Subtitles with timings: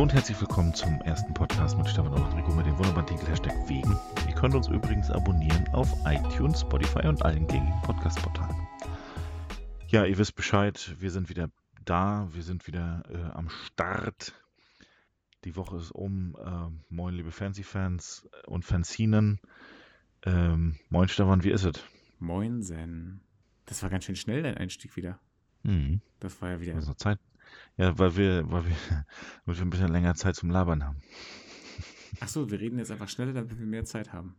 [0.00, 3.26] Hallo und herzlich willkommen zum ersten Podcast mit Stefan und Rico mit dem wunderbaren Titel
[3.26, 3.94] Hashtag Wegen.
[4.26, 8.66] Ihr könnt uns übrigens abonnieren auf iTunes, Spotify und allen gängigen Podcast-Portalen.
[9.88, 11.50] Ja, ihr wisst Bescheid, wir sind wieder
[11.84, 14.32] da, wir sind wieder äh, am Start.
[15.44, 16.34] Die Woche ist um.
[16.42, 19.38] Äh, moin, liebe Fancy-Fans und Fanzinen.
[20.24, 21.78] Ähm, moin, Stefan, wie ist es?
[22.18, 23.20] Moinsen.
[23.66, 25.20] Das war ganz schön schnell, dein Einstieg wieder.
[25.62, 26.00] Mhm.
[26.20, 26.74] Das war ja wieder.
[26.76, 27.18] Also Zeit.
[27.76, 28.76] Ja, weil wir, weil wir,
[29.44, 30.98] damit wir ein bisschen länger Zeit zum Labern haben.
[32.20, 34.34] Ach so, wir reden jetzt einfach schneller, damit wir mehr Zeit haben.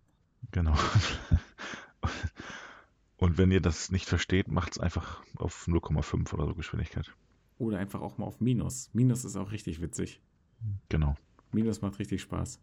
[0.51, 0.75] Genau.
[3.17, 7.13] Und wenn ihr das nicht versteht, macht es einfach auf 0,5 oder so Geschwindigkeit.
[7.59, 8.89] Oder einfach auch mal auf Minus.
[8.93, 10.19] Minus ist auch richtig witzig.
[10.89, 11.15] Genau.
[11.51, 12.59] Minus macht richtig Spaß.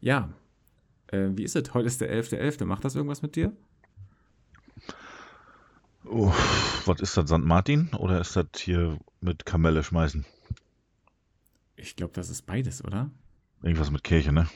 [0.00, 0.32] Ja.
[1.08, 1.74] Äh, wie ist es?
[1.74, 2.64] Heute ist der 11.11.
[2.64, 3.52] Macht das irgendwas mit dir?
[6.04, 6.32] Oh,
[6.84, 7.38] was ist das, St.
[7.38, 7.92] Martin?
[7.94, 10.24] Oder ist das hier mit Kamelle schmeißen?
[11.74, 13.10] Ich glaube, das ist beides, oder?
[13.60, 14.48] Irgendwas mit Kirche, ne?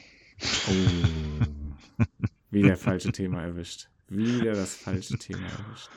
[0.67, 2.03] Oh.
[2.49, 3.89] Wieder falsche Thema erwischt.
[4.07, 5.89] Wieder das falsche Thema erwischt.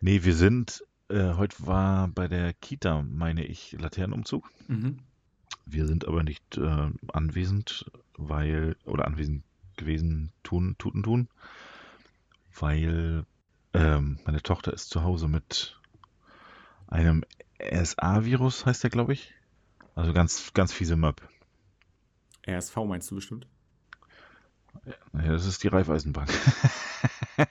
[0.00, 4.50] Nee, wir sind, äh, heute war bei der Kita, meine ich, Laternenumzug.
[4.68, 4.98] Mhm.
[5.64, 9.44] Wir sind aber nicht äh, anwesend, weil, oder anwesend
[9.76, 11.28] gewesen, tun, tuten tun,
[12.58, 13.24] weil
[13.72, 15.80] ähm, meine Tochter ist zu Hause mit
[16.86, 17.24] einem
[17.72, 19.34] RSA-Virus, heißt der, glaube ich.
[19.94, 21.22] Also ganz, ganz fiese Möb.
[22.46, 23.46] RSV meinst du bestimmt?
[25.12, 26.28] Ja, das ist die Raiffeisenbank.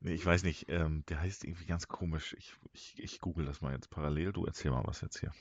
[0.00, 0.66] nee, ich weiß nicht.
[0.68, 2.34] Ähm, der heißt irgendwie ganz komisch.
[2.38, 4.32] Ich, ich, ich google das mal jetzt parallel.
[4.32, 5.32] Du erzähl mal was jetzt hier.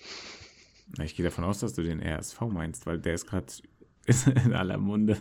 [0.97, 3.45] Na, ich gehe davon aus, dass du den RSV meinst, weil der ist gerade
[4.43, 5.17] in aller Munde.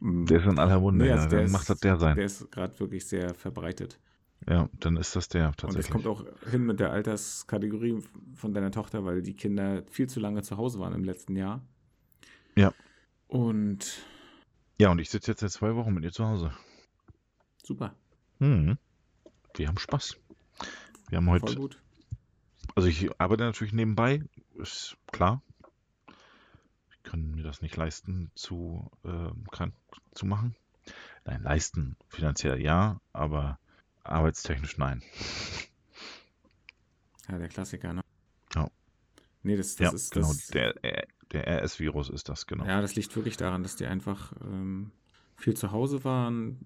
[0.00, 1.16] Der ist in aller Munde, Nee, ja.
[1.16, 2.16] also der Dann macht das der sein.
[2.16, 3.98] Der ist gerade wirklich sehr verbreitet.
[4.46, 5.90] Ja, dann ist das der Und das tatsächlich.
[5.92, 8.02] kommt auch hin mit der Alterskategorie
[8.34, 11.60] von deiner Tochter, weil die Kinder viel zu lange zu Hause waren im letzten Jahr.
[12.56, 12.72] Ja.
[13.26, 14.04] Und
[14.78, 16.52] Ja, und ich sitze jetzt seit zwei Wochen mit ihr zu Hause.
[17.62, 17.94] super,
[18.38, 18.78] Hm.
[19.56, 20.16] Wir haben Spaß.
[21.08, 21.82] Wir haben heute voll gut.
[22.76, 24.22] Also ich arbeite natürlich nebenbei,
[24.54, 25.42] ist klar.
[26.92, 29.74] Ich kann mir das nicht leisten, zu ähm, krank
[30.12, 30.54] zu machen.
[31.24, 33.58] Nein, leisten finanziell ja, aber
[34.10, 35.02] arbeitstechnisch nein.
[37.28, 38.02] Ja, der Klassiker, ne?
[38.54, 38.70] Ja.
[39.42, 40.28] Nee, das, das ja, ist genau.
[40.28, 40.46] das.
[40.48, 42.64] Der, äh, der RS-Virus ist das, genau.
[42.64, 44.92] Ja, das liegt wirklich daran, dass die einfach ähm,
[45.36, 46.58] viel zu Hause waren,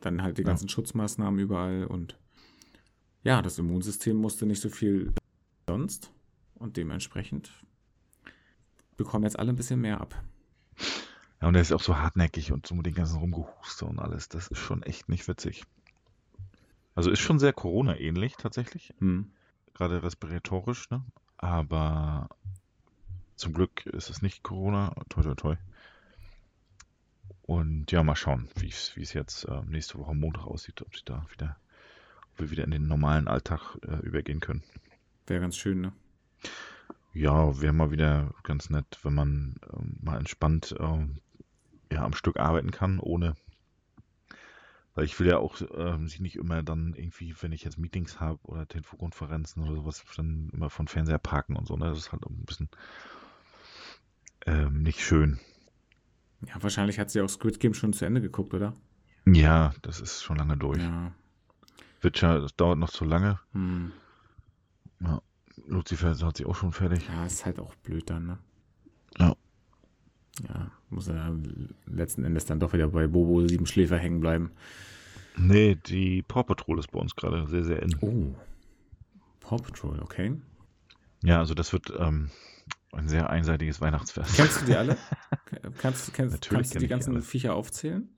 [0.00, 0.48] dann halt die Ja.
[0.48, 2.18] ganzen Schutzmaßnahmen überall und
[3.22, 5.12] ja, das Immunsystem musste nicht so viel
[5.68, 6.12] sonst
[6.54, 7.52] und dementsprechend
[8.96, 10.20] bekommen jetzt alle ein bisschen mehr ab.
[11.40, 14.28] Ja, und der ist auch so hartnäckig und so mit den ganzen Rumgehuste und alles.
[14.28, 15.64] Das ist schon echt nicht witzig.
[16.98, 18.92] Also ist schon sehr Corona-ähnlich tatsächlich.
[18.98, 19.30] Hm.
[19.72, 21.04] gerade respiratorisch, ne?
[21.36, 22.28] Aber
[23.36, 24.96] zum Glück ist es nicht Corona.
[25.08, 25.56] Toi, toi, toi.
[27.42, 31.24] Und ja, mal schauen, wie es jetzt äh, nächste Woche Montag aussieht, ob sie da
[31.30, 31.56] wieder,
[32.32, 34.64] ob wir wieder in den normalen Alltag äh, übergehen können.
[35.28, 35.92] Wäre ganz schön, ne?
[37.14, 41.20] Ja, wäre mal wieder ganz nett, wenn man ähm, mal entspannt ähm,
[41.92, 43.36] ja, am Stück arbeiten kann, ohne.
[44.98, 48.18] Weil ich will ja auch ähm, sie nicht immer dann irgendwie, wenn ich jetzt Meetings
[48.18, 51.76] habe oder Telefonkonferenzen oder sowas, dann immer von Fernseher parken und so.
[51.76, 51.84] Ne?
[51.84, 52.68] Das ist halt auch ein bisschen
[54.44, 55.38] ähm, nicht schön.
[56.44, 58.74] Ja, wahrscheinlich hat sie auch Squid Game schon zu Ende geguckt, oder?
[59.24, 60.82] Ja, das ist schon lange durch.
[60.82, 61.12] Ja.
[62.00, 63.38] Witcher, das dauert noch zu lange.
[63.52, 63.92] Hm.
[65.68, 67.06] Lucifer hat sie auch schon fertig.
[67.06, 68.38] Ja, ist halt auch blöd dann, ne?
[69.16, 69.36] Ja.
[70.48, 71.36] Ja, muss er
[71.86, 74.50] letzten Endes dann doch wieder bei Bobo Siebenschläfer hängen bleiben.
[75.38, 77.94] Nee, die Paw Patrol ist bei uns gerade sehr, sehr in.
[78.00, 78.34] Oh.
[79.40, 80.36] Paw Patrol, okay.
[81.22, 82.30] Ja, also das wird ähm,
[82.92, 84.34] ein sehr einseitiges Weihnachtsfest.
[84.36, 84.96] Kennst du die alle?
[85.78, 87.22] kannst, kennst, Natürlich kannst du die die ganzen alle.
[87.22, 88.08] Viecher aufzählen?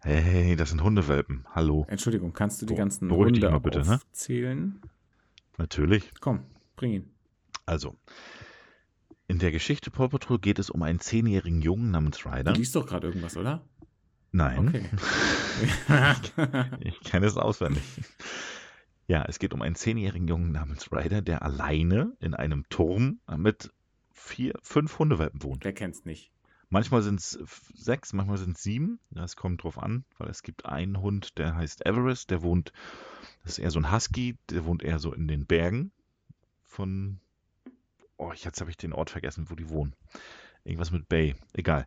[0.00, 1.46] Hey, das sind Hundewelpen.
[1.54, 1.86] Hallo.
[1.88, 3.96] Entschuldigung, kannst du die Beru- ganzen dich Hunde mal bitte, ne?
[3.96, 4.80] aufzählen?
[5.58, 6.10] Natürlich.
[6.20, 6.44] Komm,
[6.76, 7.10] bring ihn.
[7.66, 7.96] Also,
[9.28, 12.52] in der Geschichte Paw Patrol geht es um einen zehnjährigen Jungen namens Du Ryder.
[12.52, 13.62] liest doch gerade irgendwas, oder?
[14.36, 14.84] Nein, Okay.
[16.80, 17.82] ich kenne es auswendig.
[19.06, 23.72] Ja, es geht um einen zehnjährigen Jungen namens Ryder, der alleine in einem Turm mit
[24.12, 25.64] vier, fünf Hundewelpen wohnt.
[25.64, 26.32] Wer kennt's nicht?
[26.68, 27.38] Manchmal sind es
[27.74, 28.98] sechs, manchmal sind es sieben.
[29.10, 32.72] Das kommt drauf an, weil es gibt einen Hund, der heißt Everest, der wohnt,
[33.42, 35.92] das ist eher so ein Husky, der wohnt eher so in den Bergen
[36.64, 37.20] von,
[38.18, 39.94] oh, jetzt habe ich den Ort vergessen, wo die wohnen.
[40.64, 41.86] Irgendwas mit Bay, egal.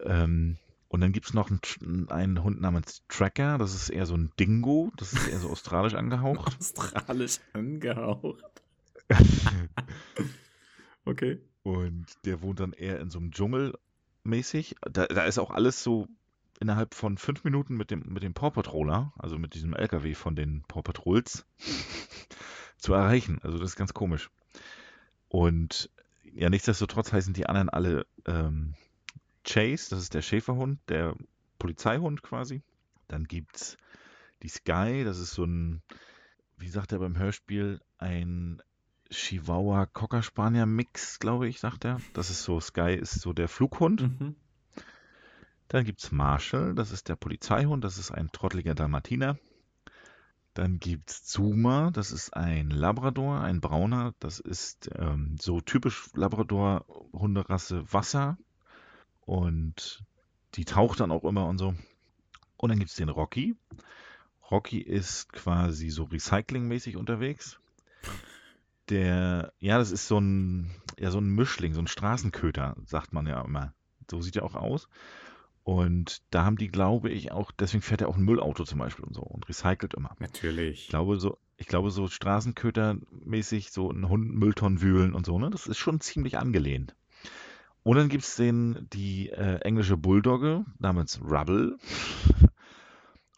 [0.00, 0.56] Ähm,
[0.88, 4.30] und dann gibt es noch einen, einen Hund namens Tracker, das ist eher so ein
[4.38, 6.56] Dingo, das ist eher so australisch angehaucht.
[6.60, 8.62] Australisch angehaucht.
[11.06, 11.38] Okay.
[11.62, 13.74] Und der wohnt dann eher in so einem Dschungel
[14.24, 14.74] mäßig.
[14.82, 16.08] Da, da ist auch alles so
[16.60, 20.34] innerhalb von fünf Minuten mit dem, mit dem Paw Patroller, also mit diesem LKW von
[20.34, 21.46] den Paw Patrols,
[22.78, 23.38] zu erreichen.
[23.42, 24.30] Also das ist ganz komisch.
[25.28, 25.90] Und
[26.34, 28.74] ja, nichtsdestotrotz heißen die anderen alle ähm,
[29.46, 31.14] Chase, das ist der Schäferhund, der
[31.58, 32.62] Polizeihund quasi.
[33.08, 33.76] Dann gibt es
[34.42, 35.82] die Sky, das ist so ein,
[36.58, 38.60] wie sagt er beim Hörspiel, ein
[39.10, 42.00] Chihuahua Cocker Spanier Mix, glaube ich, sagt er.
[42.12, 44.02] Das ist so, Sky ist so der Flughund.
[44.02, 44.36] Mhm.
[45.68, 49.38] Dann gibt es Marshall, das ist der Polizeihund, das ist ein trotteliger Dalmatiner.
[50.54, 56.08] Dann gibt es Zuma, das ist ein Labrador, ein brauner, das ist ähm, so typisch
[56.14, 58.38] Labrador-Hunderasse Wasser.
[59.26, 60.04] Und
[60.54, 61.74] die taucht dann auch immer und so.
[62.56, 63.56] Und dann gibt es den Rocky.
[64.50, 67.58] Rocky ist quasi so recyclingmäßig unterwegs.
[68.88, 73.26] Der, ja, das ist so ein, ja, so ein Mischling, so ein Straßenköter, sagt man
[73.26, 73.74] ja immer.
[74.08, 74.88] So sieht er auch aus.
[75.64, 79.04] Und da haben die, glaube ich, auch, deswegen fährt er auch ein Müllauto zum Beispiel
[79.04, 80.12] und so und recycelt immer.
[80.14, 80.88] Ich Natürlich.
[80.88, 85.50] glaube, so, ich glaube, so Straßenköter-mäßig, so ein Hund Mülltonnen wühlen und so, ne?
[85.50, 86.94] Das ist schon ziemlich angelehnt.
[87.86, 91.78] Und dann gibt es den, die äh, englische Bulldogge namens Rubble.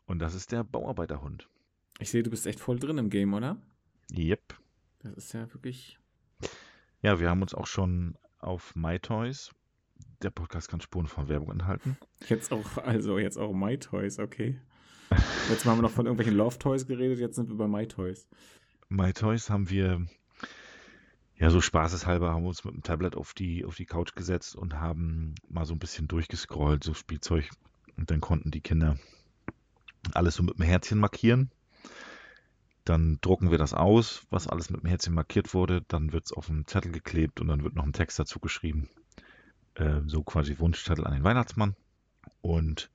[0.06, 1.50] Und das ist der Bauarbeiterhund.
[1.99, 3.59] Ich sehe, du bist echt voll drin im Game, oder?
[4.11, 4.55] Yep.
[5.00, 5.99] Das ist ja wirklich.
[7.03, 9.50] Ja, wir haben uns auch schon auf MyToys.
[10.23, 11.99] Der Podcast kann Spuren von Werbung enthalten.
[12.27, 14.59] Jetzt auch, also jetzt auch My Toys, okay.
[15.11, 15.19] Mal
[15.73, 18.27] haben wir noch von irgendwelchen Love Toys geredet, jetzt sind wir bei My Toys.
[18.89, 20.06] MyToys haben wir,
[21.38, 24.56] ja, so spaßeshalber haben wir uns mit dem Tablet auf die, auf die Couch gesetzt
[24.56, 27.49] und haben mal so ein bisschen durchgescrollt, so Spielzeug.
[27.96, 28.96] Und dann konnten die Kinder
[30.14, 31.50] alles so mit einem Herzchen markieren.
[32.85, 35.82] Dann drucken wir das aus, was alles mit dem Herzchen markiert wurde.
[35.88, 38.88] Dann wird es auf einen Zettel geklebt und dann wird noch ein Text dazu geschrieben.
[39.75, 41.76] Äh, so quasi Wunschzettel an den Weihnachtsmann.
[42.40, 42.90] Und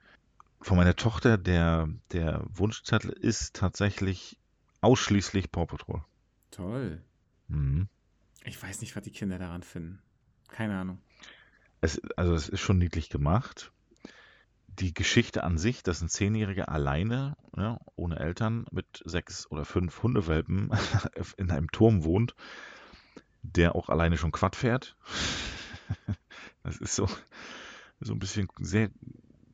[0.62, 4.38] von meiner Tochter, der, der Wunschzettel ist tatsächlich
[4.82, 6.04] ausschließlich Paw Patrol.
[6.52, 7.02] Toll.
[7.48, 7.88] Mhm.
[8.46, 10.02] Ich weiß nicht, was die Kinder daran finden.
[10.50, 11.00] Keine Ahnung.
[11.82, 13.72] Es, also es ist schon niedlich gemacht.
[14.68, 20.02] Die Geschichte an sich, dass ein Zehnjähriger alleine, ja, ohne Eltern, mit sechs oder fünf
[20.02, 20.72] Hundewelpen
[21.38, 22.36] in einem Turm wohnt,
[23.44, 24.96] der auch alleine schon Quad fährt.
[26.64, 27.10] Das ist so,
[28.00, 28.90] so ein bisschen sehr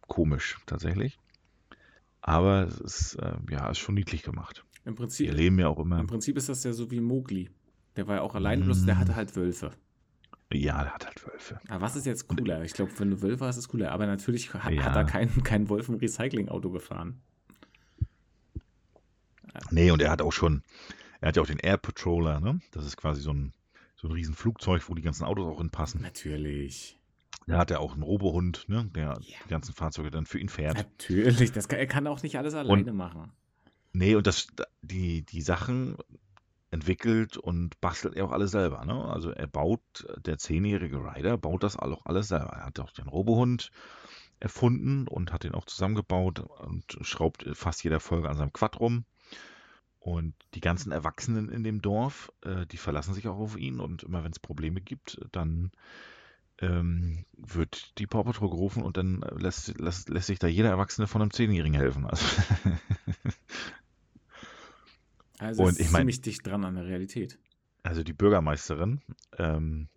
[0.07, 1.17] komisch tatsächlich.
[2.21, 4.63] Aber es ist, äh, ja, ist schon niedlich gemacht.
[4.85, 5.99] Im Prinzip, erleben ja auch immer.
[5.99, 7.49] im Prinzip ist das ja so wie Mowgli.
[7.99, 8.99] Der war ja auch allein, bloß der Mm.
[8.99, 9.71] hatte halt Wölfe.
[10.53, 11.59] Ja, der hat halt Wölfe.
[11.67, 12.63] Aber was ist jetzt cooler?
[12.63, 13.91] Ich glaube, wenn du Wölfe hast, ist es cooler.
[13.91, 14.83] Aber natürlich hat, Ja.
[14.85, 17.19] hat da kein, kein Wolf im Recyclingauto gefahren.
[19.69, 20.63] Nee, und er hat auch schon,
[21.19, 22.61] er hat ja auch den Air Patroller, ne?
[22.71, 23.51] Das ist quasi so ein,
[23.97, 26.01] so ein riesen Flugzeug, wo die ganzen Autos auch hinpassen.
[26.01, 26.97] Natürlich.
[27.47, 28.89] Da hat er auch einen Robohund, ne?
[28.95, 29.19] Der Ja.
[29.19, 30.77] die ganzen Fahrzeuge dann für ihn fährt.
[30.77, 31.51] Natürlich.
[31.51, 33.31] Das kann, er kann auch nicht alles alleine machen.
[33.91, 34.47] Nee, und das,
[34.83, 35.97] die, die Sachen
[36.71, 38.85] entwickelt und bastelt er auch alles selber.
[38.85, 38.93] Ne?
[39.05, 39.81] Also er baut,
[40.25, 42.53] der zehnjährige Ryder baut das auch alles selber.
[42.53, 43.71] Er hat auch den Robohund
[44.39, 49.05] erfunden und hat den auch zusammengebaut und schraubt fast jeder Folge an seinem Quad rum.
[49.99, 54.03] Und die ganzen Erwachsenen in dem Dorf, äh, die verlassen sich auch auf ihn und
[54.03, 55.71] immer wenn es Probleme gibt, dann
[56.61, 61.07] ähm, wird die Paw Patrol gerufen und dann lässt, lässt, lässt sich da jeder Erwachsene
[61.07, 62.05] von einem Zehnjährigen helfen.
[62.05, 62.25] Also
[65.39, 67.39] Also Und es ist ich mein- ziemlich dicht dran an der Realität.
[67.83, 69.01] also die Bürgermeisterin,
[69.37, 69.87] ähm,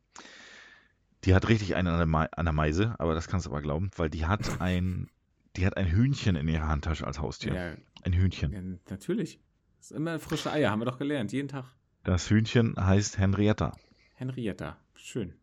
[1.24, 4.24] die hat richtig einen an der, Meise, aber das kannst du aber glauben, weil die
[4.26, 5.08] hat ein,
[5.56, 7.54] die hat ein Hühnchen in ihrer Handtasche als Haustier.
[7.54, 8.52] Ja, Ein Hühnchen.
[8.52, 9.38] ja, natürlich.
[9.78, 11.66] Das ist immer frische Eier, haben wir doch gelernt, jeden Tag.
[12.04, 13.72] Das Hühnchen heißt Henrietta.
[14.14, 15.34] Henrietta, schön.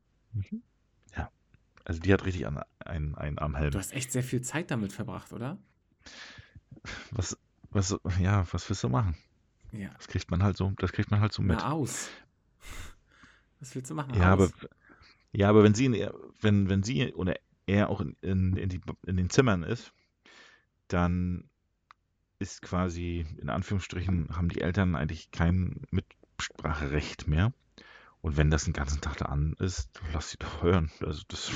[1.85, 3.71] Also die hat richtig an, ein, ein Armhelm.
[3.71, 5.57] Du hast echt sehr viel Zeit damit verbracht, oder?
[7.09, 7.35] Was,
[7.71, 9.15] was, ja, was willst du machen?
[9.71, 9.89] Ja.
[9.97, 11.57] Das kriegt man halt so, das kriegt man halt so mit.
[11.59, 12.09] Na, aus.
[13.59, 14.13] Was willst du machen?
[14.15, 14.53] Ja, aber, aus.
[15.31, 16.09] ja, aber wenn sie, in,
[16.41, 17.35] wenn, wenn sie oder
[17.67, 19.93] er auch in, in, in, die, in den Zimmern ist,
[20.87, 21.49] dann
[22.39, 27.53] ist quasi, in Anführungsstrichen, haben die Eltern eigentlich kein Mitspracherecht mehr.
[28.21, 30.89] Und wenn das den ganzen Tag da an ist, lass sie doch hören.
[31.01, 31.51] Also das,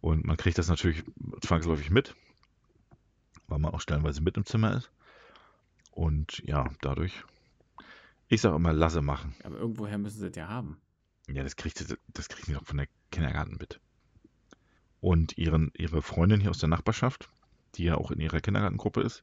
[0.00, 1.04] und man kriegt das natürlich
[1.42, 2.14] zwangsläufig mit,
[3.46, 4.90] weil man auch stellenweise mit im Zimmer ist.
[5.92, 7.24] Und ja, dadurch,
[8.28, 9.34] ich sage immer, lasse machen.
[9.44, 10.78] aber irgendwoher müssen sie es ja haben.
[11.28, 13.78] Ja, das kriegt sie, das kriegt sie doch von der Kindergarten mit.
[15.00, 17.28] Und ihren, ihre Freundin hier aus der Nachbarschaft,
[17.74, 19.22] die ja auch in ihrer Kindergartengruppe ist,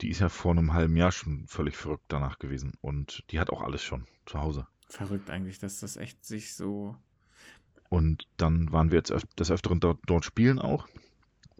[0.00, 2.74] die ist ja vor einem halben Jahr schon völlig verrückt danach gewesen.
[2.80, 4.66] Und die hat auch alles schon zu Hause.
[4.88, 6.96] Verrückt eigentlich, dass das echt sich so.
[7.88, 10.86] Und dann waren wir jetzt öf des Öfteren dort, dort spielen auch.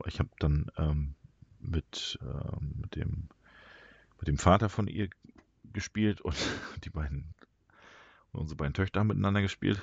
[0.07, 1.15] Ich habe dann ähm,
[1.59, 3.29] mit, ähm, mit, dem,
[4.19, 5.09] mit dem Vater von ihr
[5.73, 6.37] gespielt und
[6.85, 7.35] die beiden,
[8.33, 9.83] unsere beiden Töchter haben miteinander gespielt.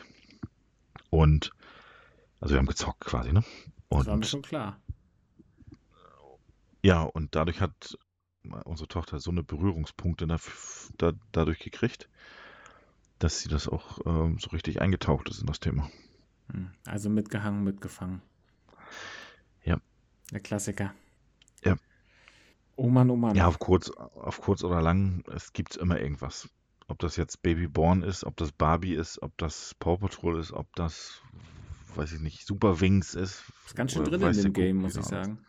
[1.10, 1.52] Und
[2.40, 3.44] also wir haben gezockt quasi, ne?
[3.88, 4.80] Und, das war mir schon klar.
[6.82, 7.98] Ja, und dadurch hat
[8.66, 10.38] unsere Tochter so eine Berührungspunkte da,
[10.98, 12.10] da, dadurch gekriegt,
[13.20, 15.90] dass sie das auch ähm, so richtig eingetaucht ist in das Thema.
[16.52, 18.22] Hm, also mitgehangen, mitgefangen.
[19.64, 19.80] Ja.
[20.32, 20.94] Der Klassiker.
[21.64, 21.78] Ja.
[22.76, 23.36] Oh Mann, oh Mann.
[23.36, 26.50] Ja, auf kurz, auf kurz oder lang, es gibt immer irgendwas.
[26.88, 30.74] Ob das jetzt Babyborn ist, ob das Barbie ist, ob das Paw Patrol ist, ob
[30.76, 31.22] das,
[31.96, 33.44] weiß ich nicht, Super Wings ist.
[33.66, 35.40] Ist ganz schön drin in dem Game, muss ich sagen.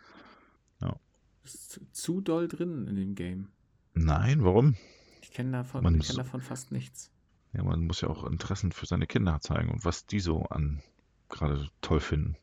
[0.81, 0.97] Ja.
[1.45, 3.49] Ist zu doll drin in dem Game.
[3.95, 4.77] Nein, warum?
[5.21, 7.11] Ich kenne davon, Man kenn davon fast nichts.
[7.53, 10.83] Ja, man muss ja auch Interessen für seine Kinder zeigen und was die so an
[11.29, 12.37] gerade toll finden.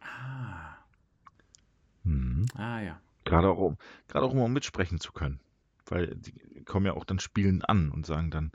[0.00, 0.76] Ah,
[2.04, 2.46] Mhm.
[2.54, 3.00] ah ja.
[3.28, 3.76] Gerade auch, um,
[4.08, 5.40] gerade auch um mitsprechen zu können.
[5.86, 8.52] Weil die kommen ja auch dann spielen an und sagen dann,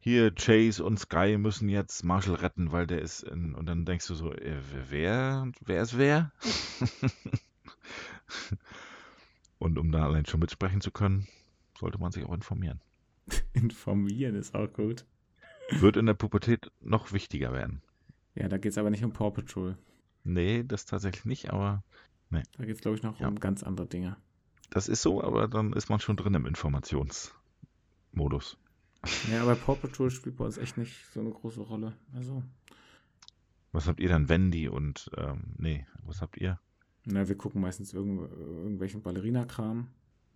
[0.00, 4.06] hier, Chase und Sky müssen jetzt Marshall retten, weil der ist in, und dann denkst
[4.06, 4.56] du so, äh,
[4.88, 6.32] wer, wer ist wer?
[9.58, 11.28] und um da allein schon mitsprechen zu können,
[11.78, 12.80] sollte man sich auch informieren.
[13.52, 15.04] Informieren ist auch gut.
[15.70, 17.82] Wird in der Pubertät noch wichtiger werden.
[18.34, 19.76] Ja, da geht es aber nicht um Paw Patrol.
[20.24, 21.84] Nee, das tatsächlich nicht, aber
[22.30, 23.28] Da geht es, glaube ich, noch Ja.
[23.28, 24.16] um ganz andere Dinge.
[24.70, 28.56] das ist so, aber dann ist man schon drin im Informationsmodus.
[29.30, 31.94] Ja, aber Paw Patrol spielt bei uns echt nicht so eine große Rolle.
[32.14, 32.42] Also,
[33.72, 36.60] Was habt ihr dann, Wendy und, ähm, nee, was habt ihr?
[37.04, 39.88] na, wir gucken meistens irgendw irgendwelchen Ballerina-Kram.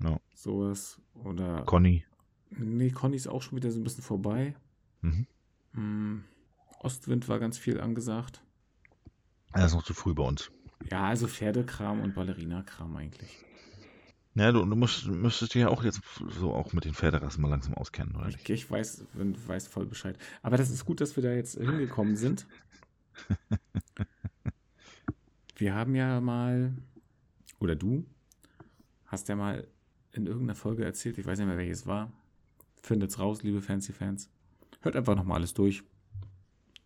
[0.03, 0.19] Ja.
[0.35, 1.01] Sowas.
[1.15, 1.63] Oder.
[1.65, 2.05] Conny.
[2.51, 4.55] nee, Conny ist auch schon wieder so ein bisschen vorbei.
[5.03, 5.27] Mhm.
[5.75, 6.25] Hm,
[6.81, 8.43] Ostwind war ganz viel angesagt.
[9.53, 10.51] Er ist noch zu früh bei uns.
[10.91, 13.45] Ja, also Pferdekram und Ballerina-Kram eigentlich.
[14.35, 16.01] Ja, du, du musst, müsstest dich ja auch jetzt
[16.41, 20.19] so auch mit den Pferderassen mal langsam auskennen, oder Ich, ich weiß, weiß voll Bescheid.
[20.43, 22.47] Aber das ist gut, dass wir da jetzt hingekommen sind.
[25.57, 26.75] Wir haben ja mal,
[27.61, 28.05] oder du,
[29.07, 29.69] hast ja mal
[30.11, 32.13] in irgendeiner Folge erzählt, ich weiß nicht mehr, welches war.
[32.83, 34.31] Findet's raus, liebe Fancy-Fans.
[34.81, 35.85] Hört einfach nochmal alles durch.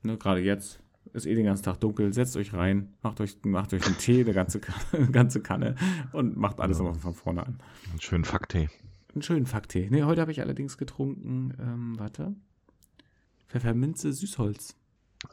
[0.02, 0.80] Ne, Gerade jetzt
[1.12, 2.12] ist eh den ganzen Tag dunkel.
[2.12, 5.75] Setzt euch rein, macht euch, macht euch einen Tee, eine ganze, Kanne- ganze Kanne
[6.12, 6.85] und macht alles Ja.
[6.85, 7.59] nochmal von vorne an.
[7.91, 8.69] Einen schönen Fakttee.
[9.15, 9.88] Einen schönen Fakttee.
[9.91, 12.35] Nee, heute habe ich allerdings getrunken, ähm, warte.
[13.49, 14.77] Pfefferminze Süßholz.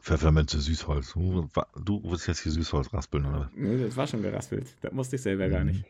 [0.02, 1.14] Pfefferminze, Süßholz.
[1.14, 3.52] Du, willst jetzt hier Süßholz raspeln, oder?
[3.56, 4.74] Nee, das war schon geraspelt.
[4.82, 5.68] Das musste ich selber gar Mhm.
[5.72, 5.86] nicht.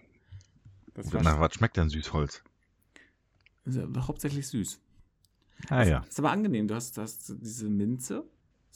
[0.95, 2.43] Das war Nach was schmeckt denn Süßholz?
[3.97, 4.79] hauptsächlich süß.
[5.69, 6.67] Ah ja, Ist aber angenehm.
[6.67, 8.23] Du hast, du hast diese Minze,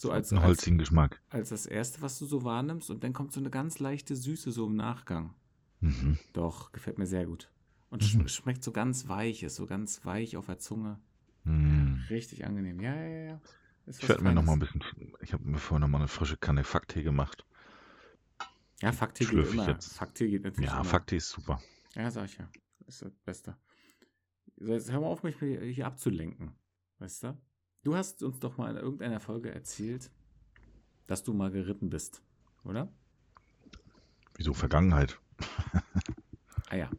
[0.00, 1.20] so als, einen als, holzigen Geschmack.
[1.30, 2.90] als das erste, was du so wahrnimmst.
[2.90, 5.34] Und dann kommt so eine ganz leichte Süße so im Nachgang.
[5.80, 6.18] Mhm.
[6.32, 7.50] Doch, gefällt mir sehr gut.
[7.90, 8.28] Und Mhm.
[8.28, 10.98] sch schmeckt so ganz weich, ist so ganz weich auf der Zunge.
[11.44, 12.04] Mhm.
[12.10, 12.80] Richtig angenehm.
[12.80, 13.40] Ja, ja, ja,
[13.86, 14.82] Ich werde mir noch mal ein bisschen,
[15.20, 17.44] ich habe mir vorhin noch mal eine frische Kanne Fakttee gemacht.
[18.80, 19.68] Ja, Fakttee geht immer.
[19.68, 19.92] jetzt.
[19.94, 20.82] Fakttee geht natürlich Ja.
[20.84, 21.60] Fakttee ist super.
[21.94, 22.48] Ja, sag ich ja.
[22.86, 23.56] Ist das Beste.
[24.56, 26.52] So, jetzt hör mal auf, mich hier abzulenken.
[26.98, 27.36] Weißt du?
[27.82, 30.10] Du hast uns doch mal in irgendeiner Folge erzählt,
[31.06, 32.22] dass du mal geritten bist,
[32.64, 32.92] oder?
[34.36, 35.20] Wieso Vergangenheit?
[36.70, 36.90] Ah ja.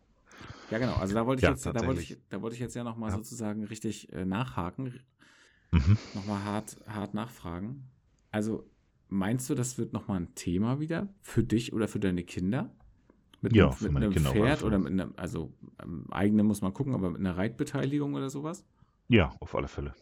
[0.70, 0.96] Ja, genau.
[0.96, 3.12] Also da wollte ich Ja, jetzt, da wollte ich, da wollte ich jetzt ja nochmal
[3.12, 3.18] Ja.
[3.18, 5.00] sozusagen richtig äh, nachhaken,
[5.74, 5.98] Mhm.
[6.14, 7.90] nochmal hart, hart nachfragen.
[8.32, 8.70] Also,
[9.10, 12.76] meinst du, das wird nochmal ein Thema wieder für dich oder für deine Kinder?
[13.42, 16.74] Mit Ja, mit meine einem Kinder Pferd oder mit einem, also ähm, eigene muss man
[16.74, 18.66] gucken, aber mit einer Reitbeteiligung oder sowas?
[19.08, 19.94] Ja, auf alle Fälle.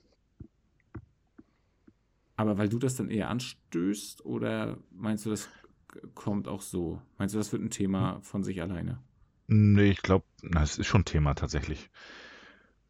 [2.39, 5.49] Aber weil du das dann eher anstößt oder meinst du, das
[6.15, 7.01] kommt auch so?
[7.17, 9.03] Meinst du, das wird ein Thema von sich alleine?
[9.47, 10.23] Nee, ich glaube,
[10.55, 11.89] es ist schon Thema tatsächlich.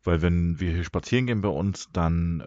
[0.03, 2.43] Weil wenn wir hier spazieren gehen bei uns, dann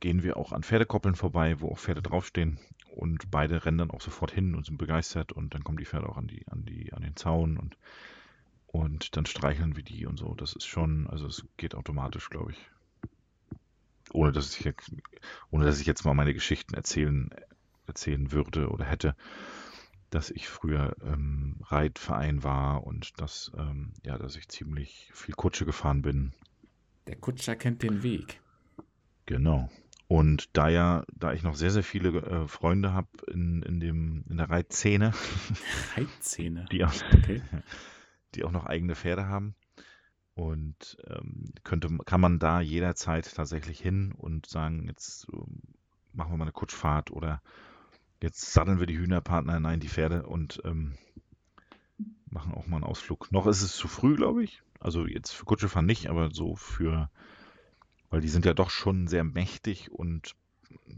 [0.00, 2.58] gehen wir auch an Pferdekoppeln vorbei, wo auch Pferde draufstehen.
[2.94, 5.32] Und beide rennen dann auch sofort hin und sind begeistert.
[5.32, 7.76] Und dann kommen die Pferde auch an die, an die, an den Zaun und,
[8.66, 10.34] und dann streicheln wir die und so.
[10.34, 12.70] Das ist schon, also es geht automatisch, glaube ich.
[14.16, 14.90] Ohne dass ich jetzt,
[15.50, 17.28] ohne dass ich jetzt mal meine Geschichten erzählen,
[17.86, 19.14] erzählen würde oder hätte,
[20.08, 25.66] dass ich früher ähm, Reitverein war und dass, ähm, ja, dass ich ziemlich viel Kutsche
[25.66, 26.32] gefahren bin.
[27.06, 28.40] Der Kutscher kennt den Weg.
[29.26, 29.68] Genau.
[30.08, 34.24] Und da ja, da ich noch sehr, sehr viele äh, Freunde habe in, in dem,
[34.30, 35.12] in der Reitszene,
[35.96, 36.64] Reitzähne.
[36.72, 37.42] die auch, Okay.
[38.34, 39.56] die auch noch eigene Pferde haben,
[40.36, 45.62] Und ähm, könnte, kann man da jederzeit tatsächlich hin und sagen, jetzt ähm,
[46.12, 47.40] machen wir mal eine Kutschfahrt oder
[48.22, 50.98] jetzt satteln wir die Hühnerpartner, nein, die Pferde und ähm,
[52.28, 53.32] machen auch mal einen Ausflug.
[53.32, 54.62] Noch ist es zu früh, glaube ich.
[54.78, 57.10] Also jetzt für Kutschefahren nicht, aber so für,
[58.10, 60.34] weil die sind ja doch schon sehr mächtig und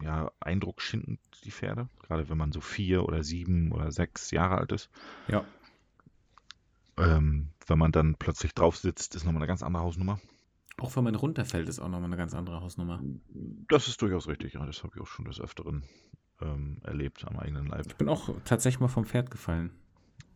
[0.03, 1.89] ja, eindruckschindend, die Pferde.
[2.03, 4.91] Gerade wenn man so vier oder sieben oder sechs Jahre alt ist.
[5.29, 5.45] Ja.
[6.99, 10.21] Ähm, wenn man dann plötzlich drauf sitzt, ist nochmal eine ganz andere Hausnummer.
[10.79, 13.03] Auch wenn man runterfällt, ist auch nochmal eine ganz andere Hausnummer.
[13.69, 14.65] Das ist durchaus richtig, ja.
[14.65, 15.83] Das habe ich auch schon des Öfteren
[16.41, 17.87] ähm, erlebt am eigenen Leib.
[17.87, 19.73] Ich bin auch tatsächlich mal vom Pferd gefallen.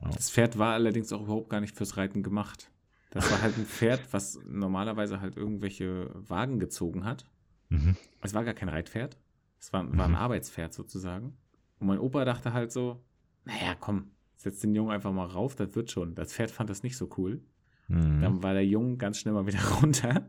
[0.02, 0.10] Ja.
[0.10, 2.70] Das Pferd war allerdings auch überhaupt gar nicht fürs Reiten gemacht.
[3.10, 7.24] Das war halt ein Pferd, was normalerweise halt irgendwelche Wagen gezogen hat.
[7.68, 7.96] Mhm.
[8.20, 9.16] Es war gar kein Reitpferd.
[9.60, 10.16] Es war, war ein Mhm.
[10.16, 11.36] Arbeitspferd sozusagen.
[11.78, 13.04] Und mein Opa dachte halt so,
[13.44, 14.10] naja, komm,
[14.42, 16.14] setz den Jungen einfach mal rauf, das wird schon.
[16.14, 17.40] Das Pferd fand das nicht so cool.
[17.88, 18.20] Mhm.
[18.20, 20.28] Dann war der Junge ganz schnell mal wieder runter.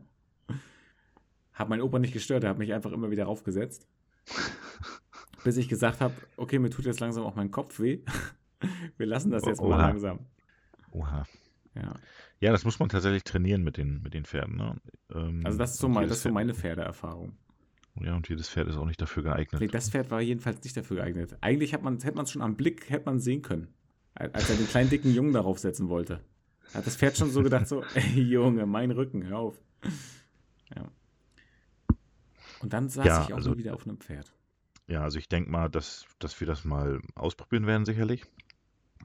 [1.52, 3.86] Hab meinen Opa nicht gestört, er hat mich einfach immer wieder raufgesetzt.
[5.44, 8.00] Bis ich gesagt habe, okay, mir tut jetzt langsam auch mein Kopf weh.
[8.96, 9.76] Wir lassen das jetzt mal Oha.
[9.88, 10.20] langsam.
[10.90, 11.26] Oha.
[11.74, 11.94] Ja.
[12.40, 14.56] Ja, das muss man tatsächlich trainieren mit den, mit den Pferden.
[14.56, 14.80] Ne?
[15.14, 17.36] Ähm, Also das ist so, mein, das ist so meine Pferdeerfahrung.
[18.00, 19.60] Ja, und jedes Pferd ist auch nicht dafür geeignet.
[19.60, 21.36] Nee, Das Pferd war jedenfalls nicht dafür geeignet.
[21.42, 23.68] Eigentlich hat man, hätte man es schon am Blick hätte man sehen können,
[24.14, 26.20] als er den kleinen dicken Jungen darauf setzen wollte.
[26.72, 29.54] Hat das Pferd schon so gedacht, so, ey Junge, mein Rücken, hör auf.
[30.74, 30.88] Ja.
[32.60, 34.32] Und dann saß Ja, ich auch also- wieder auf einem Pferd.
[34.86, 38.24] Ja, also ich denke mal, dass, dass wir das mal ausprobieren werden, sicherlich.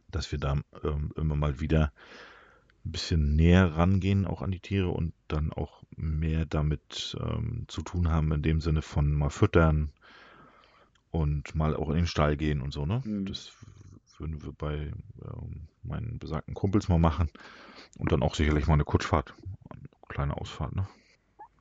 [0.09, 1.93] Dass wir da ähm, immer mal wieder
[2.85, 7.81] ein bisschen näher rangehen, auch an die Tiere und dann auch mehr damit ähm, zu
[7.81, 9.91] tun haben, in dem Sinne von mal füttern
[11.11, 13.01] und mal auch in den Stall gehen und so, ne?
[13.05, 13.25] Mhm.
[13.25, 13.51] Das
[14.19, 14.91] würden wir bei
[15.23, 17.29] ähm, meinen besagten Kumpels mal machen.
[17.97, 19.33] Und dann auch sicherlich mal eine Kutschfahrt,
[19.69, 20.87] eine kleine Ausfahrt, ne?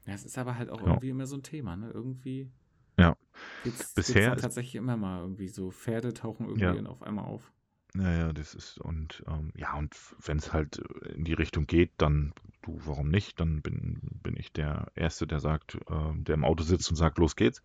[0.06, 0.86] Ja, es ist aber halt auch Ja.
[0.86, 1.90] irgendwie immer so ein Thema, ne?
[1.90, 2.50] Irgendwie
[2.98, 3.16] Ja.
[3.62, 6.86] gibt's, Bisher gibt's tatsächlich immer mal irgendwie so Pferde tauchen irgendwie Ja.
[6.86, 7.52] auf einmal auf.
[7.94, 10.76] Ja, ja, das ist und ähm, ja, und wenn es halt
[11.14, 13.40] in die Richtung geht, dann du, warum nicht?
[13.40, 17.18] Dann bin, bin ich der Erste, der sagt, ähm, der im Auto sitzt und sagt,
[17.18, 17.62] los geht's.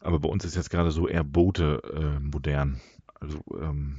[0.00, 2.80] Aber bei uns ist jetzt gerade so eher Boote äh, modern.
[3.24, 3.96] Also ähm,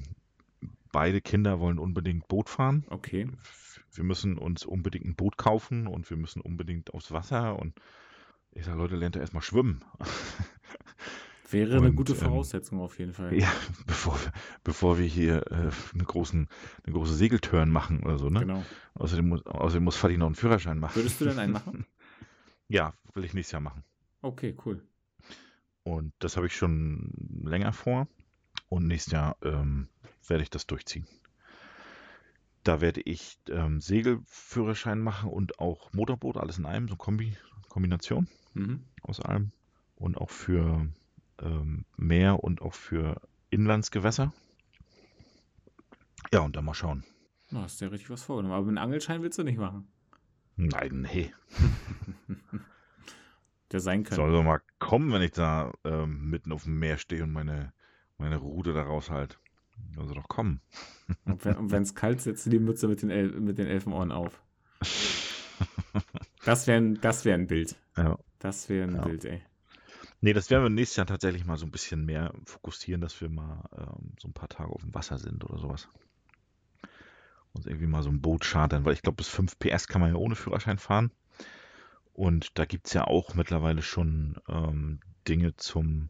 [0.91, 2.85] beide Kinder wollen unbedingt Boot fahren.
[2.89, 3.27] Okay.
[3.91, 7.73] Wir müssen uns unbedingt ein Boot kaufen und wir müssen unbedingt aufs Wasser und
[8.51, 9.83] ich sage, Leute, lernt ihr erstmal schwimmen.
[11.49, 13.33] Wäre eine Und, gute ähm, Voraussetzung auf jeden Fall.
[13.33, 13.51] Ja,
[13.87, 14.31] bevor wir,
[14.63, 16.47] bevor wir hier äh, einen großen,
[16.83, 18.41] eine große Segeltörn machen oder so, ne?
[18.41, 18.63] Genau.
[18.93, 20.95] Außerdem muss, außerdem muss Fadi noch einen Führerschein machen.
[20.95, 21.85] Würdest du denn einen machen?
[22.67, 23.83] Ja, will ich nächstes Jahr machen.
[24.23, 24.81] Okay, cool.
[25.83, 27.11] Und das habe ich schon
[27.43, 28.07] länger vor.
[28.75, 29.87] Und nächstes Jahr ähm,
[30.27, 31.07] werde ich das durchziehen.
[32.65, 37.37] Da werde ich ähm, Segelführerschein machen und auch Motorboot, alles in einem, so Kombi,
[37.69, 38.83] Kombination Mhm.
[39.01, 39.53] aus allem.
[39.95, 40.89] Und auch für
[41.41, 44.33] ähm, Meer und auch für Inlandsgewässer.
[46.33, 47.05] Ja, und dann mal schauen.
[47.51, 48.55] Na, hast du ja richtig was vorgenommen.
[48.55, 49.87] Aber einen Angelschein willst du nicht machen.
[50.57, 51.33] Nein, nee.
[53.71, 54.15] Der sein könnte.
[54.15, 57.71] Soll doch mal kommen, wenn ich da ähm, mitten auf dem Meer stehe und meine,
[58.17, 59.37] meine Rute da raushalte.
[59.93, 60.61] Soll sie doch kommen.
[61.25, 64.11] Und wenn es kalt ist, setzt du die Mütze mit den, El mit den Elfenohren
[64.11, 64.41] auf.
[66.43, 67.75] Das wäre ein, das wär ein Bild.
[67.97, 68.19] Ja.
[68.39, 69.01] Das wäre ein Ja.
[69.03, 69.41] Bild, ey.
[70.21, 73.29] Nee, das werden wir nächstes Jahr tatsächlich mal so ein bisschen mehr fokussieren, dass wir
[73.29, 75.87] mal ähm, so ein paar Tage auf dem Wasser sind oder sowas.
[77.53, 80.11] Uns irgendwie mal so ein Boot chartern, weil ich glaube, bis 5 PS kann man
[80.11, 81.11] ja ohne Führerschein fahren.
[82.13, 86.09] Und da gibt es ja auch mittlerweile schon ähm, Dinge zum,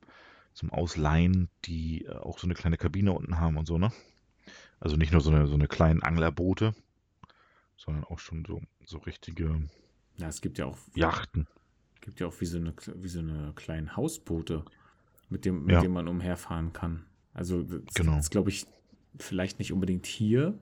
[0.56, 3.92] zum Ausleihen, die äh, auch so eine kleine Kabine unten haben und so, ne?
[4.80, 6.74] Also nicht nur so eine, so eine kleinen Anglerboote,
[7.78, 9.68] sondern auch schon so, so richtige
[10.18, 11.48] Ja, es gibt ja auch, Yachten.
[12.02, 14.64] gibt ja auch wie so eine, wie so eine kleinen Hausboote,
[15.30, 15.82] mit dem, mit Ja.
[15.82, 17.06] dem man umherfahren kann.
[17.34, 18.18] Also, das Genau.
[18.18, 18.66] ist, glaube ich,
[19.20, 20.58] vielleicht nicht unbedingt hier,